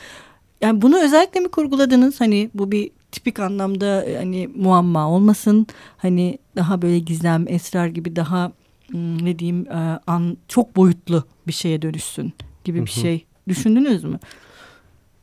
Yani 0.61 0.81
bunu 0.81 1.01
özellikle 1.01 1.39
mi 1.39 1.47
kurguladınız? 1.47 2.21
Hani 2.21 2.49
bu 2.53 2.71
bir 2.71 2.91
tipik 3.11 3.39
anlamda 3.39 4.05
e, 4.05 4.17
hani 4.17 4.49
muamma 4.55 5.09
olmasın. 5.09 5.67
Hani 5.97 6.37
daha 6.55 6.81
böyle 6.81 6.99
gizem, 6.99 7.45
esrar 7.47 7.87
gibi 7.87 8.15
daha 8.15 8.51
ne 8.93 9.39
diyeyim 9.39 9.67
e, 9.71 9.99
an, 10.07 10.37
çok 10.47 10.75
boyutlu 10.75 11.23
bir 11.47 11.53
şeye 11.53 11.81
dönüşsün 11.81 12.33
gibi 12.63 12.85
bir 12.85 12.91
şey 12.91 13.25
düşündünüz 13.47 14.03
mü? 14.03 14.19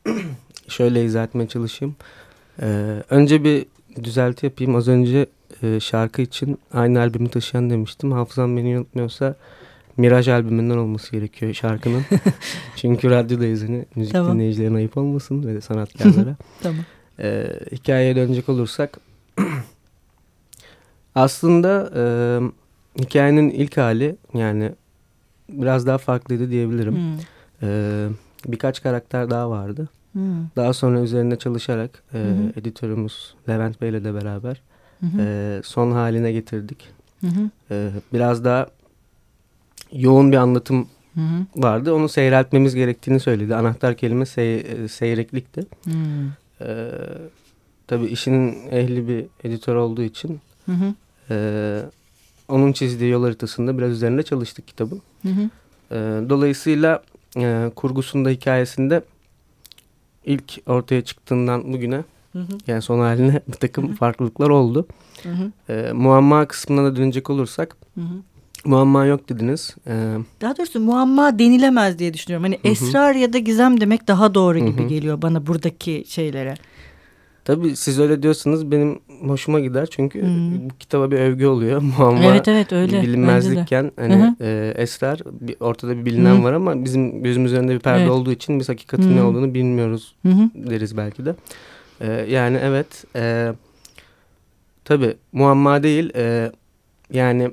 Şöyle 0.69 1.05
izah 1.05 1.23
etmeye 1.23 1.47
çalışayım. 1.47 1.95
Ee, 2.61 3.03
önce 3.09 3.43
bir 3.43 3.65
düzelti 4.03 4.45
yapayım. 4.45 4.75
Az 4.75 4.87
önce 4.87 5.25
e, 5.63 5.79
şarkı 5.79 6.21
için 6.21 6.59
aynı 6.73 6.99
albümü 6.99 7.29
taşıyan 7.29 7.69
demiştim. 7.69 8.11
Hafızam 8.11 8.57
beni 8.57 8.77
unutmuyorsa 8.77 9.35
Miraj 9.97 10.27
albümünden 10.27 10.77
olması 10.77 11.11
gerekiyor 11.11 11.53
şarkının. 11.53 12.05
Çünkü 12.75 13.09
radyodayız 13.09 13.63
hani 13.63 13.85
müzik 13.95 14.13
tamam. 14.13 14.33
dinleyicilerine 14.33 14.77
ayıp 14.77 14.97
olmasın 14.97 15.47
ve 15.47 15.61
sanatkarlara. 15.61 16.35
tamam. 16.63 16.81
Ee, 17.19 17.59
hikayeye 17.71 18.15
dönecek 18.15 18.49
olursak 18.49 18.99
aslında 21.15 21.91
e, 21.95 22.03
hikayenin 23.01 23.49
ilk 23.49 23.77
hali 23.77 24.15
yani 24.33 24.71
biraz 25.49 25.87
daha 25.87 25.97
farklıydı 25.97 26.49
diyebilirim. 26.49 26.95
Hmm. 26.95 27.19
Ee, 27.63 28.07
birkaç 28.47 28.83
karakter 28.83 29.29
daha 29.29 29.49
vardı. 29.49 29.89
Hmm. 30.13 30.47
Daha 30.55 30.73
sonra 30.73 30.99
üzerine 30.99 31.35
çalışarak 31.35 32.03
e, 32.13 32.17
hmm. 32.17 32.49
editörümüz 32.55 33.33
Levent 33.49 33.81
Bey 33.81 33.89
ile 33.89 34.03
de 34.03 34.13
beraber 34.13 34.61
hmm. 34.99 35.19
e, 35.19 35.61
son 35.63 35.91
haline 35.91 36.31
getirdik. 36.31 36.87
Hmm. 37.19 37.29
E, 37.71 37.89
biraz 38.13 38.45
daha 38.45 38.67
yoğun 39.91 40.31
bir 40.31 40.37
anlatım 40.37 40.87
hı 41.15 41.21
hı. 41.21 41.61
vardı. 41.63 41.93
Onu 41.93 42.09
seyreltmemiz 42.09 42.75
gerektiğini 42.75 43.19
söyledi. 43.19 43.55
Anahtar 43.55 43.95
kelime 43.95 44.25
sey 44.25 44.65
seyreklikti. 44.87 45.61
Hı. 45.85 45.91
Ee, 46.61 46.91
tabii 47.87 48.05
işin 48.05 48.67
ehli 48.71 49.07
bir 49.07 49.25
editör 49.43 49.75
olduğu 49.75 50.01
için 50.01 50.39
hı 50.65 50.71
hı. 50.71 50.93
E, 51.29 51.81
onun 52.47 52.71
çizdiği 52.71 53.11
yol 53.11 53.23
haritasında 53.23 53.77
biraz 53.77 53.91
üzerinde 53.91 54.23
çalıştık 54.23 54.67
kitabın. 54.67 55.01
Hı 55.21 55.29
hı. 55.29 55.49
E, 55.91 56.29
dolayısıyla 56.29 57.03
e, 57.37 57.71
kurgusunda, 57.75 58.29
hikayesinde 58.29 59.01
ilk 60.25 60.61
ortaya 60.67 61.01
çıktığından 61.01 61.73
bugüne 61.73 62.03
hı 62.33 62.39
hı. 62.39 62.57
yani 62.67 62.81
son 62.81 62.99
haline 62.99 63.41
bir 63.47 63.53
takım 63.53 63.87
hı 63.87 63.91
hı. 63.91 63.95
farklılıklar 63.95 64.49
oldu. 64.49 64.87
Hı 65.23 65.29
hı. 65.29 65.73
E, 65.73 65.91
muamma 65.93 66.47
kısmına 66.47 66.83
da 66.83 66.95
dönecek 66.95 67.29
olursak 67.29 67.77
hı 67.95 68.01
hı. 68.01 68.13
Muamma 68.65 69.05
yok 69.05 69.29
dediniz. 69.29 69.75
Ee, 69.87 70.15
daha 70.41 70.57
doğrusu 70.57 70.79
muamma 70.79 71.39
denilemez 71.39 71.99
diye 71.99 72.13
düşünüyorum. 72.13 72.43
Hani 72.43 72.55
hı 72.55 72.67
-hı. 72.67 72.71
esrar 72.71 73.15
ya 73.15 73.33
da 73.33 73.37
gizem 73.37 73.81
demek 73.81 74.07
daha 74.07 74.33
doğru 74.33 74.59
gibi 74.59 74.81
hı 74.81 74.83
hı. 74.83 74.87
geliyor 74.87 75.21
bana 75.21 75.47
buradaki 75.47 76.03
şeylere. 76.07 76.55
Tabii 77.49 77.75
siz 77.75 77.99
öyle 77.99 78.23
diyorsanız 78.23 78.71
benim 78.71 78.99
hoşuma 79.21 79.59
gider. 79.59 79.87
Çünkü 79.91 80.21
hmm. 80.21 80.69
bu 80.69 80.73
kitaba 80.79 81.11
bir 81.11 81.19
övgü 81.19 81.45
oluyor. 81.45 81.81
Muamma 81.97 82.25
evet 82.25 82.47
evet 82.47 82.73
öyle. 82.73 83.01
bilinmezlikken 83.01 83.91
hani 83.95 84.15
Hı 84.15 84.19
-hı. 84.19 84.43
e, 84.43 84.81
esrar 84.81 85.19
bir, 85.41 85.55
ortada 85.59 85.97
bir 85.97 86.05
bilinen 86.05 86.35
Hı 86.35 86.39
-hı. 86.39 86.43
var 86.43 86.53
ama 86.53 86.85
bizim 86.85 87.23
gözümüz 87.23 87.53
önünde 87.53 87.73
bir 87.73 87.79
perde 87.79 88.01
evet. 88.01 88.11
olduğu 88.11 88.31
için 88.31 88.59
biz 88.59 88.69
hakikatin 88.69 89.03
Hı 89.03 89.07
-hı. 89.07 89.15
ne 89.15 89.23
olduğunu 89.23 89.53
bilmiyoruz 89.53 90.15
Hı 90.21 90.29
-hı. 90.29 90.69
deriz 90.69 90.97
belki 90.97 91.25
de. 91.25 91.35
E, 92.01 92.11
yani 92.11 92.59
evet 92.63 93.05
e, 93.15 93.53
tabii 94.85 95.15
muamma 95.33 95.83
değil 95.83 96.11
e, 96.15 96.51
yani 97.13 97.51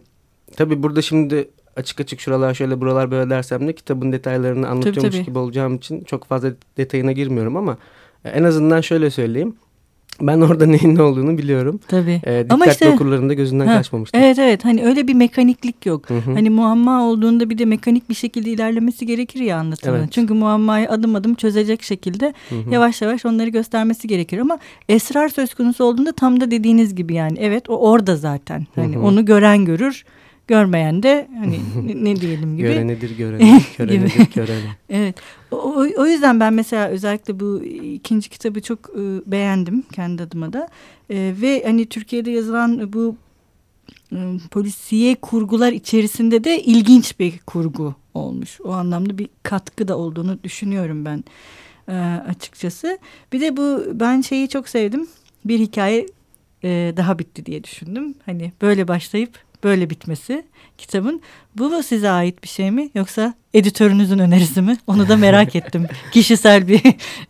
Tabii 0.56 0.82
burada 0.82 1.02
şimdi 1.02 1.48
açık 1.76 2.00
açık 2.00 2.20
şuralar 2.20 2.54
şöyle 2.54 2.80
buralar 2.80 3.10
böyle 3.10 3.30
dersem 3.30 3.68
de 3.68 3.72
kitabın 3.72 4.12
detaylarını 4.12 4.68
anlatıyormuş 4.68 5.02
tabii, 5.02 5.16
tabii. 5.16 5.24
gibi 5.24 5.38
olacağım 5.38 5.76
için 5.76 6.04
çok 6.04 6.24
fazla 6.24 6.50
detayına 6.76 7.12
girmiyorum 7.12 7.56
ama 7.56 7.76
e, 8.24 8.28
en 8.28 8.44
azından 8.44 8.80
şöyle 8.80 9.10
söyleyeyim. 9.10 9.56
Ben 10.20 10.40
orada 10.40 10.66
neyin 10.76 10.96
ne 10.96 11.02
olduğunu 11.02 11.38
biliyorum. 11.38 11.80
Tabii. 11.88 12.20
Ee, 12.24 12.44
dikkatli 12.44 12.54
Ama 12.54 12.66
işte, 12.66 12.90
okurların 12.90 13.28
da 13.28 13.34
gözünden 13.34 13.66
ha, 13.66 13.76
kaçmamıştır. 13.76 14.18
Evet 14.18 14.38
evet 14.38 14.64
hani 14.64 14.84
öyle 14.84 15.08
bir 15.08 15.14
mekaniklik 15.14 15.86
yok. 15.86 16.10
Hı 16.10 16.14
hı. 16.14 16.32
Hani 16.32 16.50
muamma 16.50 17.08
olduğunda 17.08 17.50
bir 17.50 17.58
de 17.58 17.64
mekanik 17.64 18.08
bir 18.08 18.14
şekilde 18.14 18.50
ilerlemesi 18.50 19.06
gerekir 19.06 19.40
ya 19.40 19.56
anlatımın. 19.56 19.98
Evet. 19.98 20.12
Çünkü 20.12 20.34
muammayı 20.34 20.90
adım 20.90 21.14
adım 21.14 21.34
çözecek 21.34 21.82
şekilde 21.82 22.34
hı 22.48 22.54
hı. 22.54 22.70
yavaş 22.70 23.02
yavaş 23.02 23.26
onları 23.26 23.48
göstermesi 23.48 24.08
gerekir. 24.08 24.38
Ama 24.38 24.58
esrar 24.88 25.28
söz 25.28 25.54
konusu 25.54 25.84
olduğunda 25.84 26.12
tam 26.12 26.40
da 26.40 26.50
dediğiniz 26.50 26.94
gibi 26.94 27.14
yani 27.14 27.38
evet 27.40 27.70
o 27.70 27.76
orada 27.90 28.16
zaten. 28.16 28.66
Hani 28.74 28.96
hı 28.96 28.98
hı. 28.98 29.02
onu 29.02 29.24
gören 29.24 29.64
görür 29.64 30.04
görmeyen 30.48 31.02
de 31.02 31.28
hani 31.38 31.60
ne 32.04 32.16
diyelim 32.16 32.56
gibi. 32.56 32.68
Görenedir 32.68 33.16
görene, 33.16 33.62
körenedir 33.76 34.26
körene. 34.26 34.76
evet. 34.90 35.16
O, 35.50 35.86
o 35.96 36.06
yüzden 36.06 36.40
ben 36.40 36.54
mesela 36.54 36.88
özellikle 36.88 37.40
bu 37.40 37.64
ikinci 37.64 38.30
kitabı 38.30 38.62
çok 38.62 38.90
e, 38.90 39.02
beğendim 39.26 39.82
kendi 39.92 40.22
adıma 40.22 40.52
da. 40.52 40.68
E, 41.10 41.34
ve 41.42 41.62
hani 41.66 41.86
Türkiye'de 41.86 42.30
yazılan 42.30 42.92
bu 42.92 43.16
e, 44.12 44.16
polisiye 44.50 45.14
kurgular 45.14 45.72
içerisinde 45.72 46.44
de 46.44 46.62
ilginç 46.62 47.20
bir 47.20 47.38
kurgu 47.38 47.94
olmuş. 48.14 48.60
O 48.60 48.72
anlamda 48.72 49.18
bir 49.18 49.28
katkı 49.42 49.88
da 49.88 49.98
olduğunu 49.98 50.42
düşünüyorum 50.44 51.04
ben 51.04 51.24
e, 51.88 51.92
açıkçası. 52.28 52.98
Bir 53.32 53.40
de 53.40 53.56
bu 53.56 53.82
ben 53.92 54.20
şeyi 54.20 54.48
çok 54.48 54.68
sevdim. 54.68 55.08
Bir 55.44 55.58
hikaye 55.58 56.06
e, 56.64 56.94
daha 56.96 57.18
bitti 57.18 57.46
diye 57.46 57.64
düşündüm. 57.64 58.14
Hani 58.26 58.52
böyle 58.62 58.88
başlayıp 58.88 59.38
böyle 59.64 59.90
bitmesi 59.90 60.44
kitabın. 60.78 61.20
Bu 61.58 61.70
mu 61.70 61.82
size 61.82 62.10
ait 62.10 62.42
bir 62.42 62.48
şey 62.48 62.70
mi 62.70 62.90
yoksa 62.94 63.34
editörünüzün 63.54 64.18
önerisi 64.18 64.62
mi? 64.62 64.76
Onu 64.86 65.08
da 65.08 65.16
merak 65.16 65.56
ettim. 65.56 65.86
Kişisel 66.12 66.68
bir 66.68 66.82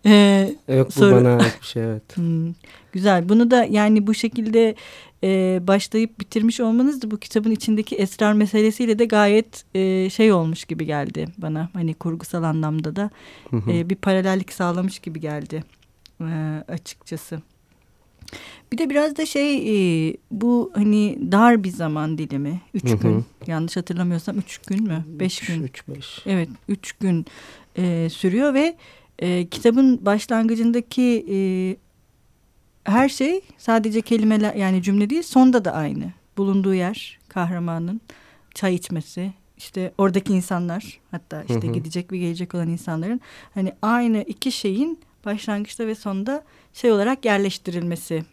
e, 0.07 0.49
Yok 0.69 0.89
bu 0.89 0.93
soru. 0.93 1.15
bana 1.17 1.37
ait 1.37 1.59
bir 1.63 1.67
şey 1.67 1.83
evet. 1.85 2.17
Hmm, 2.17 2.53
güzel. 2.93 3.29
Bunu 3.29 3.51
da 3.51 3.65
yani 3.65 4.07
bu 4.07 4.15
şekilde 4.15 4.75
e, 5.25 5.61
başlayıp 5.67 6.21
bitirmiş 6.21 6.61
olmanız 6.61 7.03
da 7.03 7.11
bu 7.11 7.17
kitabın 7.19 7.51
içindeki 7.51 7.97
esrar 7.97 8.33
meselesiyle 8.33 8.99
de 8.99 9.05
gayet 9.05 9.65
e, 9.75 10.11
şey 10.11 10.33
olmuş 10.33 10.65
gibi 10.65 10.87
geldi 10.87 11.27
bana. 11.39 11.69
Hani 11.73 11.95
kurgusal 11.95 12.43
anlamda 12.43 12.97
da 12.97 13.11
e, 13.69 13.91
bir 13.91 13.97
paralellik 13.97 14.53
sağlamış 14.53 14.99
gibi 14.99 15.21
geldi 15.21 15.65
e, 16.21 16.65
açıkçası. 16.69 17.41
Bir 18.73 18.79
de 18.79 18.91
biraz 18.91 19.17
da 19.17 19.27
şey 19.27 19.57
e, 20.09 20.17
bu 20.31 20.73
hani 20.75 21.19
dar 21.33 21.65
bir 21.65 21.71
zaman 21.71 22.19
dilimi. 22.19 22.61
Üç 22.75 22.85
hı 22.85 22.95
hı. 22.95 22.99
gün 22.99 23.25
yanlış 23.47 23.77
hatırlamıyorsam 23.77 24.39
üç 24.39 24.59
gün 24.59 24.83
mü? 24.83 25.05
Beş 25.07 25.43
üç, 25.43 25.49
gün. 25.49 25.63
Üç 25.63 25.89
beş. 25.89 26.23
Evet 26.27 26.49
üç 26.69 26.93
gün 26.93 27.27
e, 27.79 28.09
sürüyor 28.11 28.55
ve 28.55 28.77
e, 29.19 29.47
kitabın 29.47 30.07
başlangıcındaki 30.07 31.27
e, 31.31 31.39
her 32.85 33.09
şey 33.09 33.41
sadece 33.59 34.01
kelimeler 34.01 34.55
yani 34.55 34.83
cümle 34.83 35.11
değil 35.11 35.23
sonda 35.23 35.65
da 35.65 35.73
aynı. 35.73 36.13
Bulunduğu 36.37 36.75
yer 36.75 37.19
kahramanın 37.29 38.01
çay 38.55 38.75
içmesi 38.75 39.33
işte 39.59 39.93
oradaki 39.99 40.33
insanlar 40.33 41.01
hatta 41.11 41.43
işte 41.43 41.67
hı 41.67 41.71
hı. 41.71 41.73
gidecek 41.73 42.13
ve 42.13 42.19
gelecek 42.19 42.55
olan 42.55 42.69
insanların 42.69 43.21
hani 43.55 43.73
aynı 43.83 44.23
iki 44.23 44.53
şeyin 44.53 45.01
başlangıçta 45.25 45.87
ve 45.87 45.95
sonda 45.95 46.45
şey 46.73 46.93
olarak 46.93 47.25
yerleştirilmesi 47.25 48.25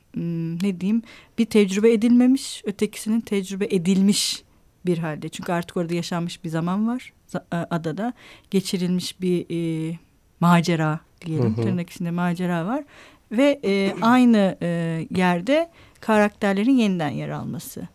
ne 0.64 0.82
diyeyim 0.82 1.02
bir 1.38 1.46
tecrübe 1.46 1.94
edilmemiş 1.94 2.62
ötekisinin 2.66 3.22
tecrübe 3.22 3.66
edilmiş 3.66 4.44
bir 4.86 4.98
halde. 4.98 5.30
Çünkü 5.30 5.52
artık 5.52 5.78
orada 5.78 5.94
yaşanmış 5.94 6.44
bir 6.44 6.50
zaman 6.50 6.88
var 6.88 7.14
e, 7.36 7.56
adada 7.56 8.14
geçirilmiş 8.52 9.22
bir 9.22 9.46
e, 9.50 9.98
macera 10.40 11.00
diyelim 11.26 11.58
hı 11.58 11.62
hı. 11.62 11.66
tırnak 11.66 11.90
içinde 11.90 12.12
macera 12.12 12.66
var 12.66 12.84
ve 13.32 13.60
e, 13.64 13.96
aynı 14.02 14.58
e, 14.62 14.68
yerde 15.16 15.72
karakterlerin 16.00 16.78
yeniden 16.78 17.10
yer 17.10 17.30
alması. 17.30 17.88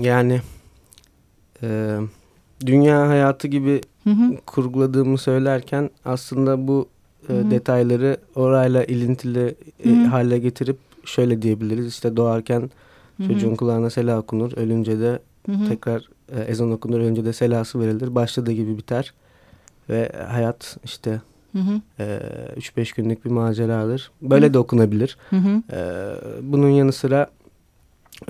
Yani 0.00 0.40
e, 1.62 1.98
dünya 2.66 3.08
hayatı 3.08 3.48
gibi 3.48 3.80
hı 4.04 4.10
hı. 4.10 4.36
kurguladığımı 4.46 5.18
söylerken 5.18 5.90
aslında 6.04 6.68
bu 6.68 6.88
e, 7.28 7.50
detayları 7.50 8.16
orayla 8.34 8.84
ilintili 8.84 9.54
e, 9.84 9.90
hale 9.90 10.38
getirip 10.38 10.76
şöyle 11.04 11.42
diyebiliriz. 11.42 11.86
İşte 11.86 12.16
doğarken 12.16 12.70
Hı 13.16 13.22
-hı. 13.22 13.32
çocuğun 13.32 13.54
kulağına 13.54 13.90
sela 13.90 14.18
okunur. 14.18 14.52
Ölünce 14.56 15.00
de 15.00 15.18
Hı 15.46 15.52
-hı. 15.52 15.68
tekrar 15.68 16.08
e, 16.36 16.40
ezan 16.40 16.72
okunur. 16.72 17.00
Ölünce 17.00 17.24
de 17.24 17.32
selası 17.32 17.80
verilir. 17.80 18.14
Başladığı 18.14 18.52
gibi 18.52 18.78
biter. 18.78 19.14
Ve 19.90 20.12
hayat 20.28 20.76
işte 20.84 21.20
3-5 21.54 22.80
e, 22.80 22.84
günlük 22.96 23.24
bir 23.24 23.30
maceradır. 23.30 24.10
Böyle 24.22 24.46
Hı 24.46 24.50
-hı. 24.50 24.54
de 24.54 24.58
okunabilir. 24.58 25.16
Hı 25.30 25.36
-hı. 25.36 25.62
E, 25.72 26.52
bunun 26.52 26.68
yanı 26.68 26.92
sıra 26.92 27.30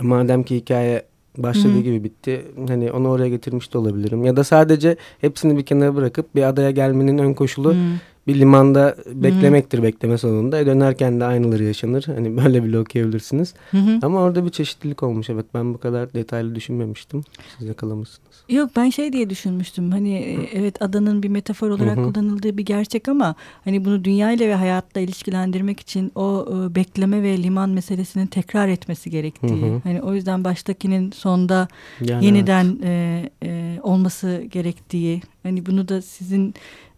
madem 0.01 0.43
ki 0.43 0.57
hikaye 0.57 1.03
başladığı 1.39 1.75
Hı 1.75 1.79
-hı. 1.79 1.83
gibi 1.83 2.05
bitti. 2.05 2.45
Hani 2.69 2.93
onu 2.93 3.09
oraya 3.09 3.29
getirmiş 3.29 3.75
de 3.75 3.79
olabilirim. 3.79 4.25
Ya 4.25 4.37
da 4.37 4.45
sadece 4.45 4.97
hepsini 5.21 5.57
bir 5.57 5.67
kenara 5.67 5.97
bırakıp 5.97 6.35
bir 6.35 6.43
adaya 6.43 6.71
gelmenin 6.71 7.19
ön 7.19 7.35
koşulu 7.35 7.71
Hı 7.71 7.75
-hı. 7.75 7.95
Bir 8.27 8.41
limanda 8.41 8.97
beklemektir 9.07 9.79
Hı 9.79 9.83
-hı. 9.83 9.85
bekleme 9.85 10.19
sonunda. 10.19 10.59
E 10.59 10.67
dönerken 10.67 11.21
de 11.21 11.25
aynıları 11.25 11.65
yaşanır. 11.65 12.05
Hani 12.07 12.37
böyle 12.37 12.65
bile 12.65 12.79
okuyabilirsiniz. 12.79 13.55
Hı 13.71 13.77
-hı. 13.77 14.07
Ama 14.07 14.21
orada 14.21 14.45
bir 14.45 14.51
çeşitlilik 14.51 15.03
olmuş. 15.03 15.31
Evet 15.31 15.47
ben 15.55 15.75
bu 15.75 15.79
kadar 15.79 16.15
detaylı 16.15 16.55
düşünmemiştim. 16.55 17.25
Siz 17.59 17.69
yakalamışsınız. 17.69 18.45
Yok 18.49 18.71
ben 18.77 18.91
şey 18.91 19.13
diye 19.13 19.31
düşünmüştüm. 19.31 19.91
Hani 19.91 20.15
e, 20.15 20.49
evet 20.53 20.83
adanın 20.83 21.23
bir 21.23 21.29
metafor 21.29 21.71
olarak 21.71 21.97
Hı 21.97 22.01
-hı. 22.01 22.13
kullanıldığı 22.13 22.59
bir 22.59 22.65
gerçek 22.65 23.09
ama 23.09 23.35
hani 23.65 23.85
bunu 23.85 24.05
dünya 24.05 24.33
ile 24.33 24.49
ve 24.49 24.55
hayatla 24.55 25.01
ilişkilendirmek 25.01 25.81
için 25.81 26.13
o 26.15 26.47
e, 26.51 26.75
bekleme 26.75 27.23
ve 27.23 27.43
liman 27.43 27.71
meselesinin 27.71 28.27
tekrar 28.27 28.69
etmesi 28.69 29.11
gerektiği. 29.11 29.63
Hı 29.63 29.67
-hı. 29.67 29.83
Hani 29.83 30.03
o 30.03 30.15
yüzden 30.15 30.45
baştakinin 30.45 31.11
sonda 31.11 31.69
yani 32.01 32.25
yeniden 32.25 32.79
evet. 32.83 33.33
e, 33.43 33.49
e, 33.49 33.81
olması 33.83 34.45
gerektiği. 34.51 35.23
Hani 35.43 35.67
bunu 35.67 35.89
da 35.89 36.03
sizin 36.03 36.55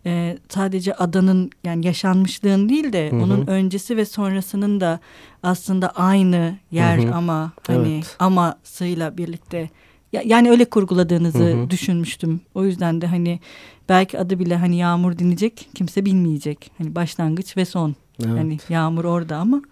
e, 0.07 0.39
sadece 0.49 0.95
adanın 0.95 1.51
yani 1.65 1.87
yaşanmışlığın 1.87 2.69
değil 2.69 2.93
de 2.93 3.11
hı 3.11 3.17
hı. 3.17 3.23
onun 3.23 3.47
öncesi 3.47 3.97
ve 3.97 4.05
sonrasının 4.05 4.81
da 4.81 5.01
aslında 5.43 5.89
aynı 5.89 6.59
yer 6.71 6.99
hı 6.99 7.09
hı. 7.09 7.15
ama 7.15 7.53
hani 7.67 7.95
evet. 7.95 8.17
amasıyla 8.19 9.17
birlikte 9.17 9.71
ya, 10.13 10.23
yani 10.25 10.51
öyle 10.51 10.65
kurguladığınızı 10.65 11.45
hı 11.45 11.63
hı. 11.63 11.71
düşünmüştüm. 11.71 12.41
O 12.55 12.65
yüzden 12.65 13.01
de 13.01 13.07
hani 13.07 13.41
belki 13.89 14.19
adı 14.19 14.39
bile 14.39 14.57
hani 14.57 14.77
yağmur 14.77 15.19
dinleyecek 15.19 15.69
kimse 15.75 16.05
bilmeyecek. 16.05 16.71
Hani 16.79 16.95
başlangıç 16.95 17.57
ve 17.57 17.65
son. 17.65 17.95
Evet. 18.21 18.39
Hani 18.39 18.59
yağmur 18.69 19.05
orada 19.05 19.37
ama 19.37 19.63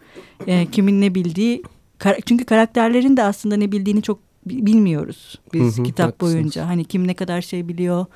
e, 0.46 0.66
kimin 0.66 1.00
ne 1.00 1.14
bildiği 1.14 1.62
çünkü 2.26 2.44
karakterlerin 2.44 3.16
de 3.16 3.22
aslında 3.22 3.56
ne 3.56 3.72
bildiğini 3.72 4.02
çok 4.02 4.18
bilmiyoruz 4.46 5.40
biz 5.52 5.78
hı 5.78 5.80
hı, 5.80 5.84
kitap 5.84 6.06
haklısınız. 6.06 6.34
boyunca. 6.34 6.68
Hani 6.68 6.84
kim 6.84 7.08
ne 7.08 7.14
kadar 7.14 7.40
şey 7.40 7.68
biliyor 7.68 8.06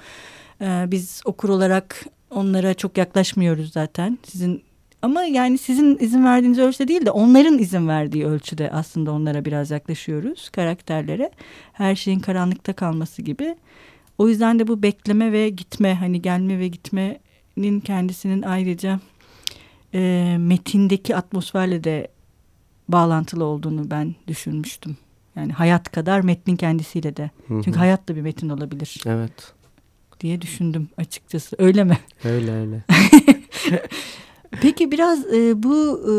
ee, 0.61 0.85
biz 0.89 1.21
okur 1.25 1.49
olarak 1.49 2.05
onlara 2.31 2.75
çok 2.75 2.99
yaklaşmıyoruz 2.99 3.73
zaten. 3.73 4.19
Sizin 4.25 4.63
ama 5.03 5.23
yani 5.23 5.59
sizin 5.59 5.99
izin 5.99 6.25
verdiğiniz 6.25 6.59
ölçüde 6.59 6.89
değil 6.89 7.07
de 7.07 7.11
onların 7.11 7.59
izin 7.59 7.89
verdiği 7.89 8.27
ölçüde 8.27 8.71
aslında 8.71 9.13
onlara 9.13 9.45
biraz 9.45 9.71
yaklaşıyoruz 9.71 10.49
karakterlere. 10.49 11.31
Her 11.73 11.97
şeyin 11.97 12.21
karanlıkta 12.21 12.73
kalması 12.73 13.23
gibi. 13.23 13.57
O 14.19 14.29
yüzden 14.29 14.59
de 14.59 14.69
bu 14.69 14.83
bekleme 14.83 15.33
ve 15.33 15.49
gitme 15.49 15.95
hani 15.95 16.23
gelme 16.23 16.59
ve 16.59 16.69
gitmenin 16.69 17.81
kendisinin 17.81 18.43
ayrıca 18.43 19.01
e, 19.95 20.37
metindeki 20.39 21.17
atmosferle 21.17 21.85
de 21.85 22.09
bağlantılı 22.89 23.45
olduğunu 23.45 23.91
ben 23.91 24.15
düşünmüştüm. 24.29 24.97
Yani 25.37 25.53
hayat 25.53 25.93
kadar 25.93 26.21
metnin 26.21 26.57
kendisiyle 26.57 27.17
de. 27.17 27.31
Hı 27.49 27.55
hı. 27.55 27.63
Çünkü 27.65 27.79
hayat 27.79 28.09
da 28.09 28.17
bir 28.17 28.21
metin 28.21 28.49
olabilir. 28.49 29.03
Evet 29.07 29.55
diye 30.21 30.41
düşündüm 30.41 30.89
açıkçası. 30.97 31.57
Öyle 31.59 31.85
mi? 31.85 31.99
Öyle 32.25 32.53
öyle. 32.53 32.85
Peki 34.63 34.93
biraz 34.93 35.27
e, 35.35 35.63
bu 35.63 36.01
e, 36.11 36.15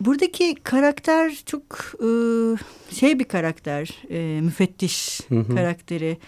buradaki 0.00 0.54
karakter 0.54 1.42
çok 1.46 1.92
e, 2.00 2.08
şey 2.94 3.18
bir 3.18 3.24
karakter, 3.24 4.02
e, 4.10 4.40
müfettiş 4.40 5.20
karakteri. 5.54 6.18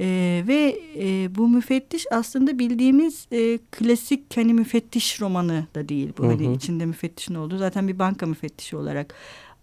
E, 0.00 0.44
ve 0.48 0.78
e, 0.98 1.34
bu 1.34 1.48
müfettiş 1.48 2.06
aslında 2.12 2.58
bildiğimiz 2.58 3.26
e, 3.32 3.58
klasik 3.70 4.36
hani 4.36 4.54
müfettiş 4.54 5.20
romanı 5.20 5.66
da 5.74 5.88
değil 5.88 6.12
bu. 6.18 6.26
Hani 6.26 6.54
içinde 6.54 6.86
müfettişin 6.86 7.34
olduğu 7.34 7.58
zaten 7.58 7.88
bir 7.88 7.98
banka 7.98 8.26
müfettişi 8.26 8.76
olarak 8.76 9.14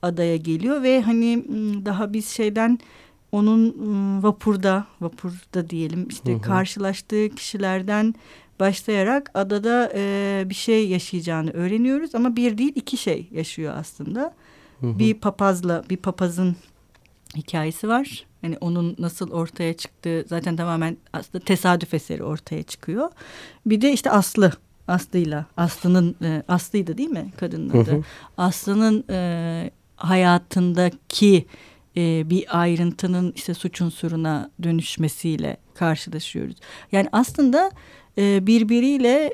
adaya 0.01 0.37
geliyor 0.37 0.83
ve 0.83 1.01
hani 1.01 1.43
daha 1.85 2.13
biz 2.13 2.27
şeyden 2.29 2.79
onun 3.31 3.65
ıı, 3.65 4.23
vapurda, 4.23 4.85
vapurda 5.01 5.69
diyelim 5.69 6.07
işte 6.07 6.33
hı 6.33 6.37
hı. 6.37 6.41
karşılaştığı 6.41 7.29
kişilerden 7.29 8.15
başlayarak 8.59 9.31
adada 9.33 9.91
e, 9.95 10.43
bir 10.49 10.55
şey 10.55 10.87
yaşayacağını 10.87 11.51
öğreniyoruz 11.51 12.15
ama 12.15 12.35
bir 12.35 12.57
değil 12.57 12.73
iki 12.75 12.97
şey 12.97 13.27
yaşıyor 13.31 13.73
aslında. 13.77 14.33
Hı 14.79 14.87
hı. 14.87 14.99
Bir 14.99 15.13
papazla 15.13 15.83
bir 15.89 15.97
papazın 15.97 16.55
hikayesi 17.35 17.87
var. 17.87 18.25
Hani 18.41 18.57
onun 18.61 18.95
nasıl 18.99 19.31
ortaya 19.31 19.73
çıktığı 19.73 20.25
zaten 20.27 20.55
tamamen 20.55 20.97
aslında 21.13 21.45
tesadüf 21.45 21.93
eseri 21.93 22.23
ortaya 22.23 22.63
çıkıyor. 22.63 23.09
Bir 23.65 23.81
de 23.81 23.93
işte 23.93 24.11
Aslı 24.11 24.51
Aslı'yla 24.87 25.45
Aslı'nın 25.57 26.15
e, 26.23 26.43
Aslı'ydı 26.47 26.97
değil 26.97 27.09
mi 27.09 27.33
kadının 27.37 27.69
adı? 27.69 28.03
Aslı'nın 28.37 29.03
e, 29.09 29.71
hayatındaki 29.95 31.45
e, 31.97 32.29
bir 32.29 32.59
ayrıntının 32.61 33.33
işte 33.35 33.53
suç 33.53 33.81
unsuruna 33.81 34.51
dönüşmesiyle 34.63 35.57
karşılaşıyoruz. 35.75 36.55
Yani 36.91 37.09
aslında 37.11 37.71
e, 38.17 38.47
birbiriyle 38.47 39.33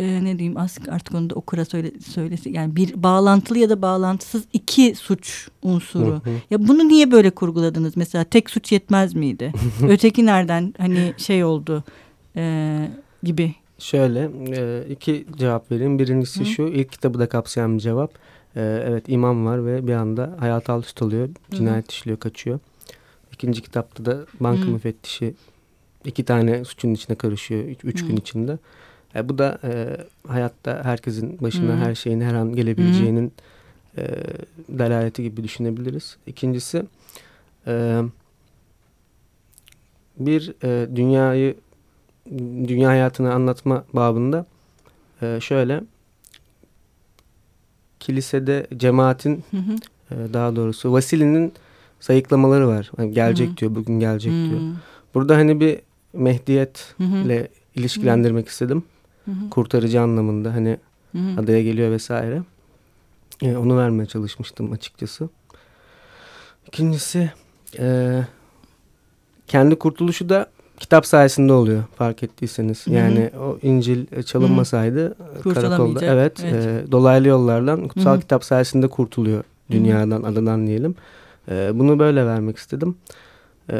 e, 0.00 0.24
ne 0.24 0.38
diyeyim 0.38 0.56
artık 0.56 1.14
onu 1.14 1.30
da 1.30 1.34
okura 1.34 1.64
söyle, 1.64 1.90
söylesi 2.00 2.50
yani 2.50 2.76
bir 2.76 3.02
bağlantılı 3.02 3.58
ya 3.58 3.70
da 3.70 3.82
bağlantısız 3.82 4.44
iki 4.52 4.94
suç 4.94 5.48
unsuru. 5.62 6.12
Hı 6.12 6.30
hı. 6.30 6.34
Ya 6.50 6.68
bunu 6.68 6.88
niye 6.88 7.10
böyle 7.10 7.30
kurguladınız? 7.30 7.96
Mesela 7.96 8.24
tek 8.24 8.50
suç 8.50 8.72
yetmez 8.72 9.14
miydi? 9.14 9.52
Öteki 9.88 10.26
nereden 10.26 10.74
hani 10.78 11.14
şey 11.16 11.44
oldu 11.44 11.84
e, 12.36 12.88
gibi. 13.22 13.54
Şöyle 13.78 14.30
e, 14.56 14.88
iki 14.90 15.26
cevap 15.36 15.70
vereyim. 15.70 15.98
Birincisi 15.98 16.40
hı. 16.40 16.46
şu 16.46 16.62
ilk 16.62 16.92
kitabı 16.92 17.18
da 17.18 17.28
kapsayan 17.28 17.76
bir 17.76 17.82
cevap. 17.82 18.12
Ee, 18.56 18.84
evet 18.86 19.04
imam 19.08 19.46
var 19.46 19.66
ve 19.66 19.86
bir 19.86 19.92
anda 19.92 20.36
hayat 20.38 20.70
alt 20.70 20.84
üst 20.84 21.02
oluyor. 21.02 21.28
Cinayet 21.50 21.90
işliyor 21.90 22.18
kaçıyor. 22.18 22.58
İkinci 23.32 23.62
kitapta 23.62 24.04
da 24.04 24.26
banka 24.40 24.62
Hı 24.62 24.66
-hı. 24.66 24.70
müfettişi 24.72 25.34
iki 26.04 26.24
tane 26.24 26.64
suçun 26.64 26.94
içine 26.94 27.16
karışıyor. 27.16 27.64
Üç, 27.64 27.78
üç 27.84 28.06
gün 28.06 28.16
içinde. 28.16 28.58
E, 29.14 29.28
bu 29.28 29.38
da 29.38 29.58
e, 29.64 29.96
hayatta 30.28 30.84
herkesin 30.84 31.40
başına 31.40 31.72
Hı 31.72 31.76
-hı. 31.76 31.84
her 31.84 31.94
şeyin 31.94 32.20
her 32.20 32.34
an 32.34 32.54
gelebileceğinin 32.54 33.32
e, 33.98 34.06
delaleti 34.68 35.22
gibi 35.22 35.44
düşünebiliriz. 35.44 36.16
İkincisi 36.26 36.82
e, 37.66 38.02
bir 40.18 40.54
e, 40.64 40.96
dünyayı 40.96 41.54
dünya 42.68 42.88
hayatını 42.88 43.34
anlatma 43.34 43.84
babında 43.92 44.46
e, 45.22 45.38
şöyle 45.40 45.80
kilisede 48.06 48.66
cemaatin 48.76 49.44
hı 49.50 49.56
hı. 49.56 49.74
E, 50.10 50.32
daha 50.32 50.56
doğrusu 50.56 50.92
Vasili'nin 50.92 51.52
sayıklamaları 52.00 52.68
var. 52.68 52.90
Hani 52.96 53.12
gelecek 53.12 53.48
hı 53.48 53.52
hı. 53.52 53.56
diyor, 53.56 53.74
bugün 53.74 54.00
gelecek 54.00 54.32
hı. 54.32 54.50
diyor. 54.50 54.60
Burada 55.14 55.36
hani 55.36 55.60
bir 55.60 55.80
Mehdiyetle 56.12 57.48
ilişkilendirmek 57.74 58.46
hı. 58.46 58.50
istedim. 58.50 58.82
Hı 59.24 59.30
hı. 59.30 59.50
Kurtarıcı 59.50 60.00
anlamında 60.00 60.54
hani 60.54 60.78
hı 61.12 61.18
hı. 61.18 61.40
adaya 61.40 61.62
geliyor 61.62 61.90
vesaire. 61.90 62.42
E, 63.42 63.56
onu 63.56 63.78
vermeye 63.78 64.06
çalışmıştım 64.06 64.72
açıkçası. 64.72 65.28
İkincisi 66.66 67.30
e, 67.78 68.20
kendi 69.46 69.78
kurtuluşu 69.78 70.28
da 70.28 70.50
kitap 70.80 71.06
sayesinde 71.06 71.52
oluyor 71.52 71.82
fark 71.96 72.22
ettiyseniz. 72.22 72.86
Hı 72.86 72.90
-hı. 72.90 72.94
Yani 72.94 73.30
o 73.40 73.58
İncil 73.62 74.22
çalınmasaydı 74.22 75.06
Hı 75.06 75.48
-hı. 75.48 75.54
karakolda 75.54 76.04
evet, 76.06 76.44
evet. 76.44 76.66
E, 76.66 76.92
dolaylı 76.92 77.28
yollardan 77.28 77.88
kutsal 77.88 78.14
Hı 78.14 78.18
-hı. 78.18 78.20
kitap 78.20 78.44
sayesinde 78.44 78.88
kurtuluyor 78.88 79.44
dünyadan, 79.70 80.22
Hı 80.22 80.26
-hı. 80.26 80.28
adadan 80.28 80.66
diyelim. 80.66 80.94
E, 81.50 81.70
bunu 81.74 81.98
böyle 81.98 82.26
vermek 82.26 82.56
istedim. 82.56 82.96
E, 83.70 83.76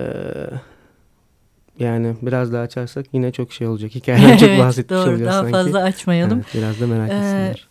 yani 1.79 2.15
biraz 2.23 2.53
daha 2.53 2.63
açarsak 2.63 3.07
yine 3.13 3.33
çok 3.33 3.53
şey 3.53 3.67
olacak. 3.67 3.95
Hikayeden 3.95 4.37
çok 4.47 4.59
bahsetmiş 4.59 4.99
doğru, 4.99 5.11
oluyor 5.11 5.27
daha 5.27 5.41
sanki. 5.41 5.53
Daha 5.53 5.63
fazla 5.63 5.83
açmayalım. 5.83 6.39
Evet, 6.39 6.55
biraz 6.55 6.81
da 6.81 6.87
merak 6.87 7.11
etsinler. 7.11 7.66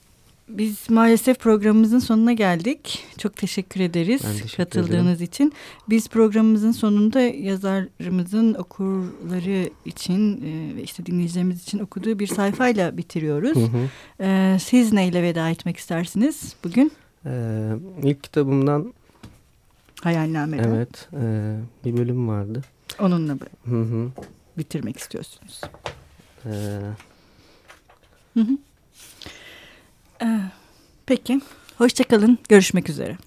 Biz 0.49 0.89
maalesef 0.89 1.39
programımızın 1.39 1.99
sonuna 1.99 2.33
geldik. 2.33 3.05
Çok 3.17 3.37
teşekkür 3.37 3.79
ederiz 3.79 4.21
teşekkür 4.21 4.55
katıldığınız 4.57 5.15
ederim. 5.15 5.25
için. 5.25 5.53
Biz 5.89 6.09
programımızın 6.09 6.71
sonunda 6.71 7.19
yazarımızın 7.21 8.53
okurları 8.53 9.69
için 9.85 10.41
e, 10.41 10.75
ve 10.75 10.83
işte 10.83 11.05
dinleyicilerimiz 11.05 11.63
için 11.63 11.79
okuduğu 11.79 12.19
bir 12.19 12.27
sayfayla 12.27 12.97
bitiriyoruz. 12.97 13.55
Hı 13.55 13.65
hı. 13.65 13.89
Ee, 14.19 14.57
siz 14.61 14.93
neyle 14.93 15.23
veda 15.23 15.49
etmek 15.49 15.77
istersiniz 15.77 16.55
bugün? 16.63 16.91
Ee, 17.25 17.71
ilk 18.03 18.23
kitabımdan 18.23 18.93
Hayalname'den. 20.03 20.63
Evet. 20.63 21.09
E, 21.13 21.55
bir 21.85 21.97
bölüm 21.97 22.27
vardı. 22.27 22.61
Onunla 22.99 23.37
hı 23.65 23.81
hı. 23.81 24.11
bitirmek 24.57 24.97
istiyorsunuz. 24.97 25.61
Ee, 26.45 26.49
hı 28.33 28.39
hı. 28.39 28.57
Peki. 31.05 31.41
Hoşçakalın. 31.77 32.37
Görüşmek 32.49 32.89
üzere. 32.89 33.17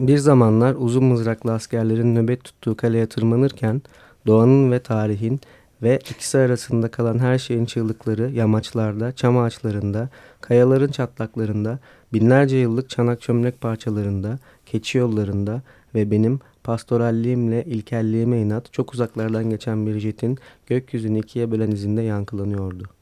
Bir 0.00 0.18
zamanlar 0.18 0.74
uzun 0.78 1.04
mızraklı 1.04 1.52
askerlerin 1.52 2.14
nöbet 2.14 2.44
tuttuğu 2.44 2.76
kaleye 2.76 3.06
tırmanırken 3.06 3.82
doğanın 4.26 4.72
ve 4.72 4.78
tarihin 4.78 5.40
ve 5.82 5.98
ikisi 6.10 6.38
arasında 6.38 6.90
kalan 6.90 7.18
her 7.18 7.38
şeyin 7.38 7.64
çığlıkları 7.64 8.30
yamaçlarda, 8.30 9.12
çam 9.12 9.38
ağaçlarında, 9.38 10.08
kayaların 10.40 10.88
çatlaklarında, 10.88 11.78
binlerce 12.12 12.56
yıllık 12.56 12.90
çanak 12.90 13.20
çömlek 13.20 13.60
parçalarında, 13.60 14.38
keçi 14.66 14.98
yollarında 14.98 15.62
ve 15.94 16.10
benim 16.10 16.40
pastoralliğimle 16.64 17.64
ilkelliğime 17.64 18.40
inat 18.40 18.72
çok 18.72 18.94
uzaklardan 18.94 19.50
geçen 19.50 19.86
bir 19.86 19.98
jetin 19.98 20.38
gökyüzünü 20.66 21.18
ikiye 21.18 21.50
bölen 21.50 21.70
izinde 21.70 22.02
yankılanıyordu. 22.02 22.99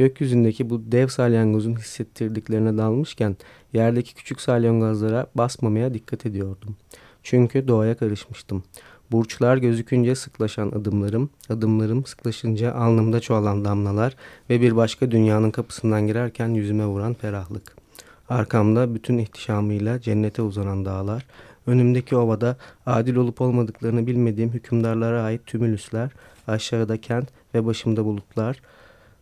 Gökyüzündeki 0.00 0.70
bu 0.70 0.92
dev 0.92 1.08
salyangozun 1.08 1.76
hissettirdiklerine 1.76 2.78
dalmışken 2.78 3.36
yerdeki 3.72 4.14
küçük 4.14 4.40
salyangozlara 4.40 5.26
basmamaya 5.34 5.94
dikkat 5.94 6.26
ediyordum. 6.26 6.76
Çünkü 7.22 7.68
doğaya 7.68 7.96
karışmıştım. 7.96 8.62
Burçlar 9.12 9.56
gözükünce 9.56 10.14
sıklaşan 10.14 10.68
adımlarım, 10.68 11.30
adımlarım 11.48 12.06
sıklaşınca 12.06 12.74
alnımda 12.74 13.20
çoğalan 13.20 13.64
damlalar 13.64 14.16
ve 14.50 14.60
bir 14.60 14.76
başka 14.76 15.10
dünyanın 15.10 15.50
kapısından 15.50 16.06
girerken 16.06 16.48
yüzüme 16.48 16.86
vuran 16.86 17.14
ferahlık. 17.14 17.76
Arkamda 18.28 18.94
bütün 18.94 19.18
ihtişamıyla 19.18 20.00
cennete 20.00 20.42
uzanan 20.42 20.84
dağlar, 20.84 21.26
önümdeki 21.66 22.16
ovada 22.16 22.56
adil 22.86 23.16
olup 23.16 23.40
olmadıklarını 23.40 24.06
bilmediğim 24.06 24.52
hükümdarlara 24.52 25.22
ait 25.22 25.46
tümülüsler, 25.46 26.10
aşağıda 26.46 27.00
kent 27.00 27.28
ve 27.54 27.66
başımda 27.66 28.04
bulutlar, 28.04 28.60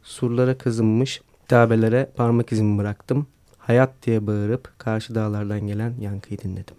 surlara 0.02 0.58
kazınmış 0.58 1.22
tabelere 1.48 2.10
parmak 2.16 2.52
izimi 2.52 2.78
bıraktım. 2.78 3.26
Hayat 3.58 3.90
diye 4.02 4.26
bağırıp 4.26 4.78
karşı 4.78 5.14
dağlardan 5.14 5.60
gelen 5.60 5.94
yankıyı 6.00 6.38
dinledim. 6.38 6.76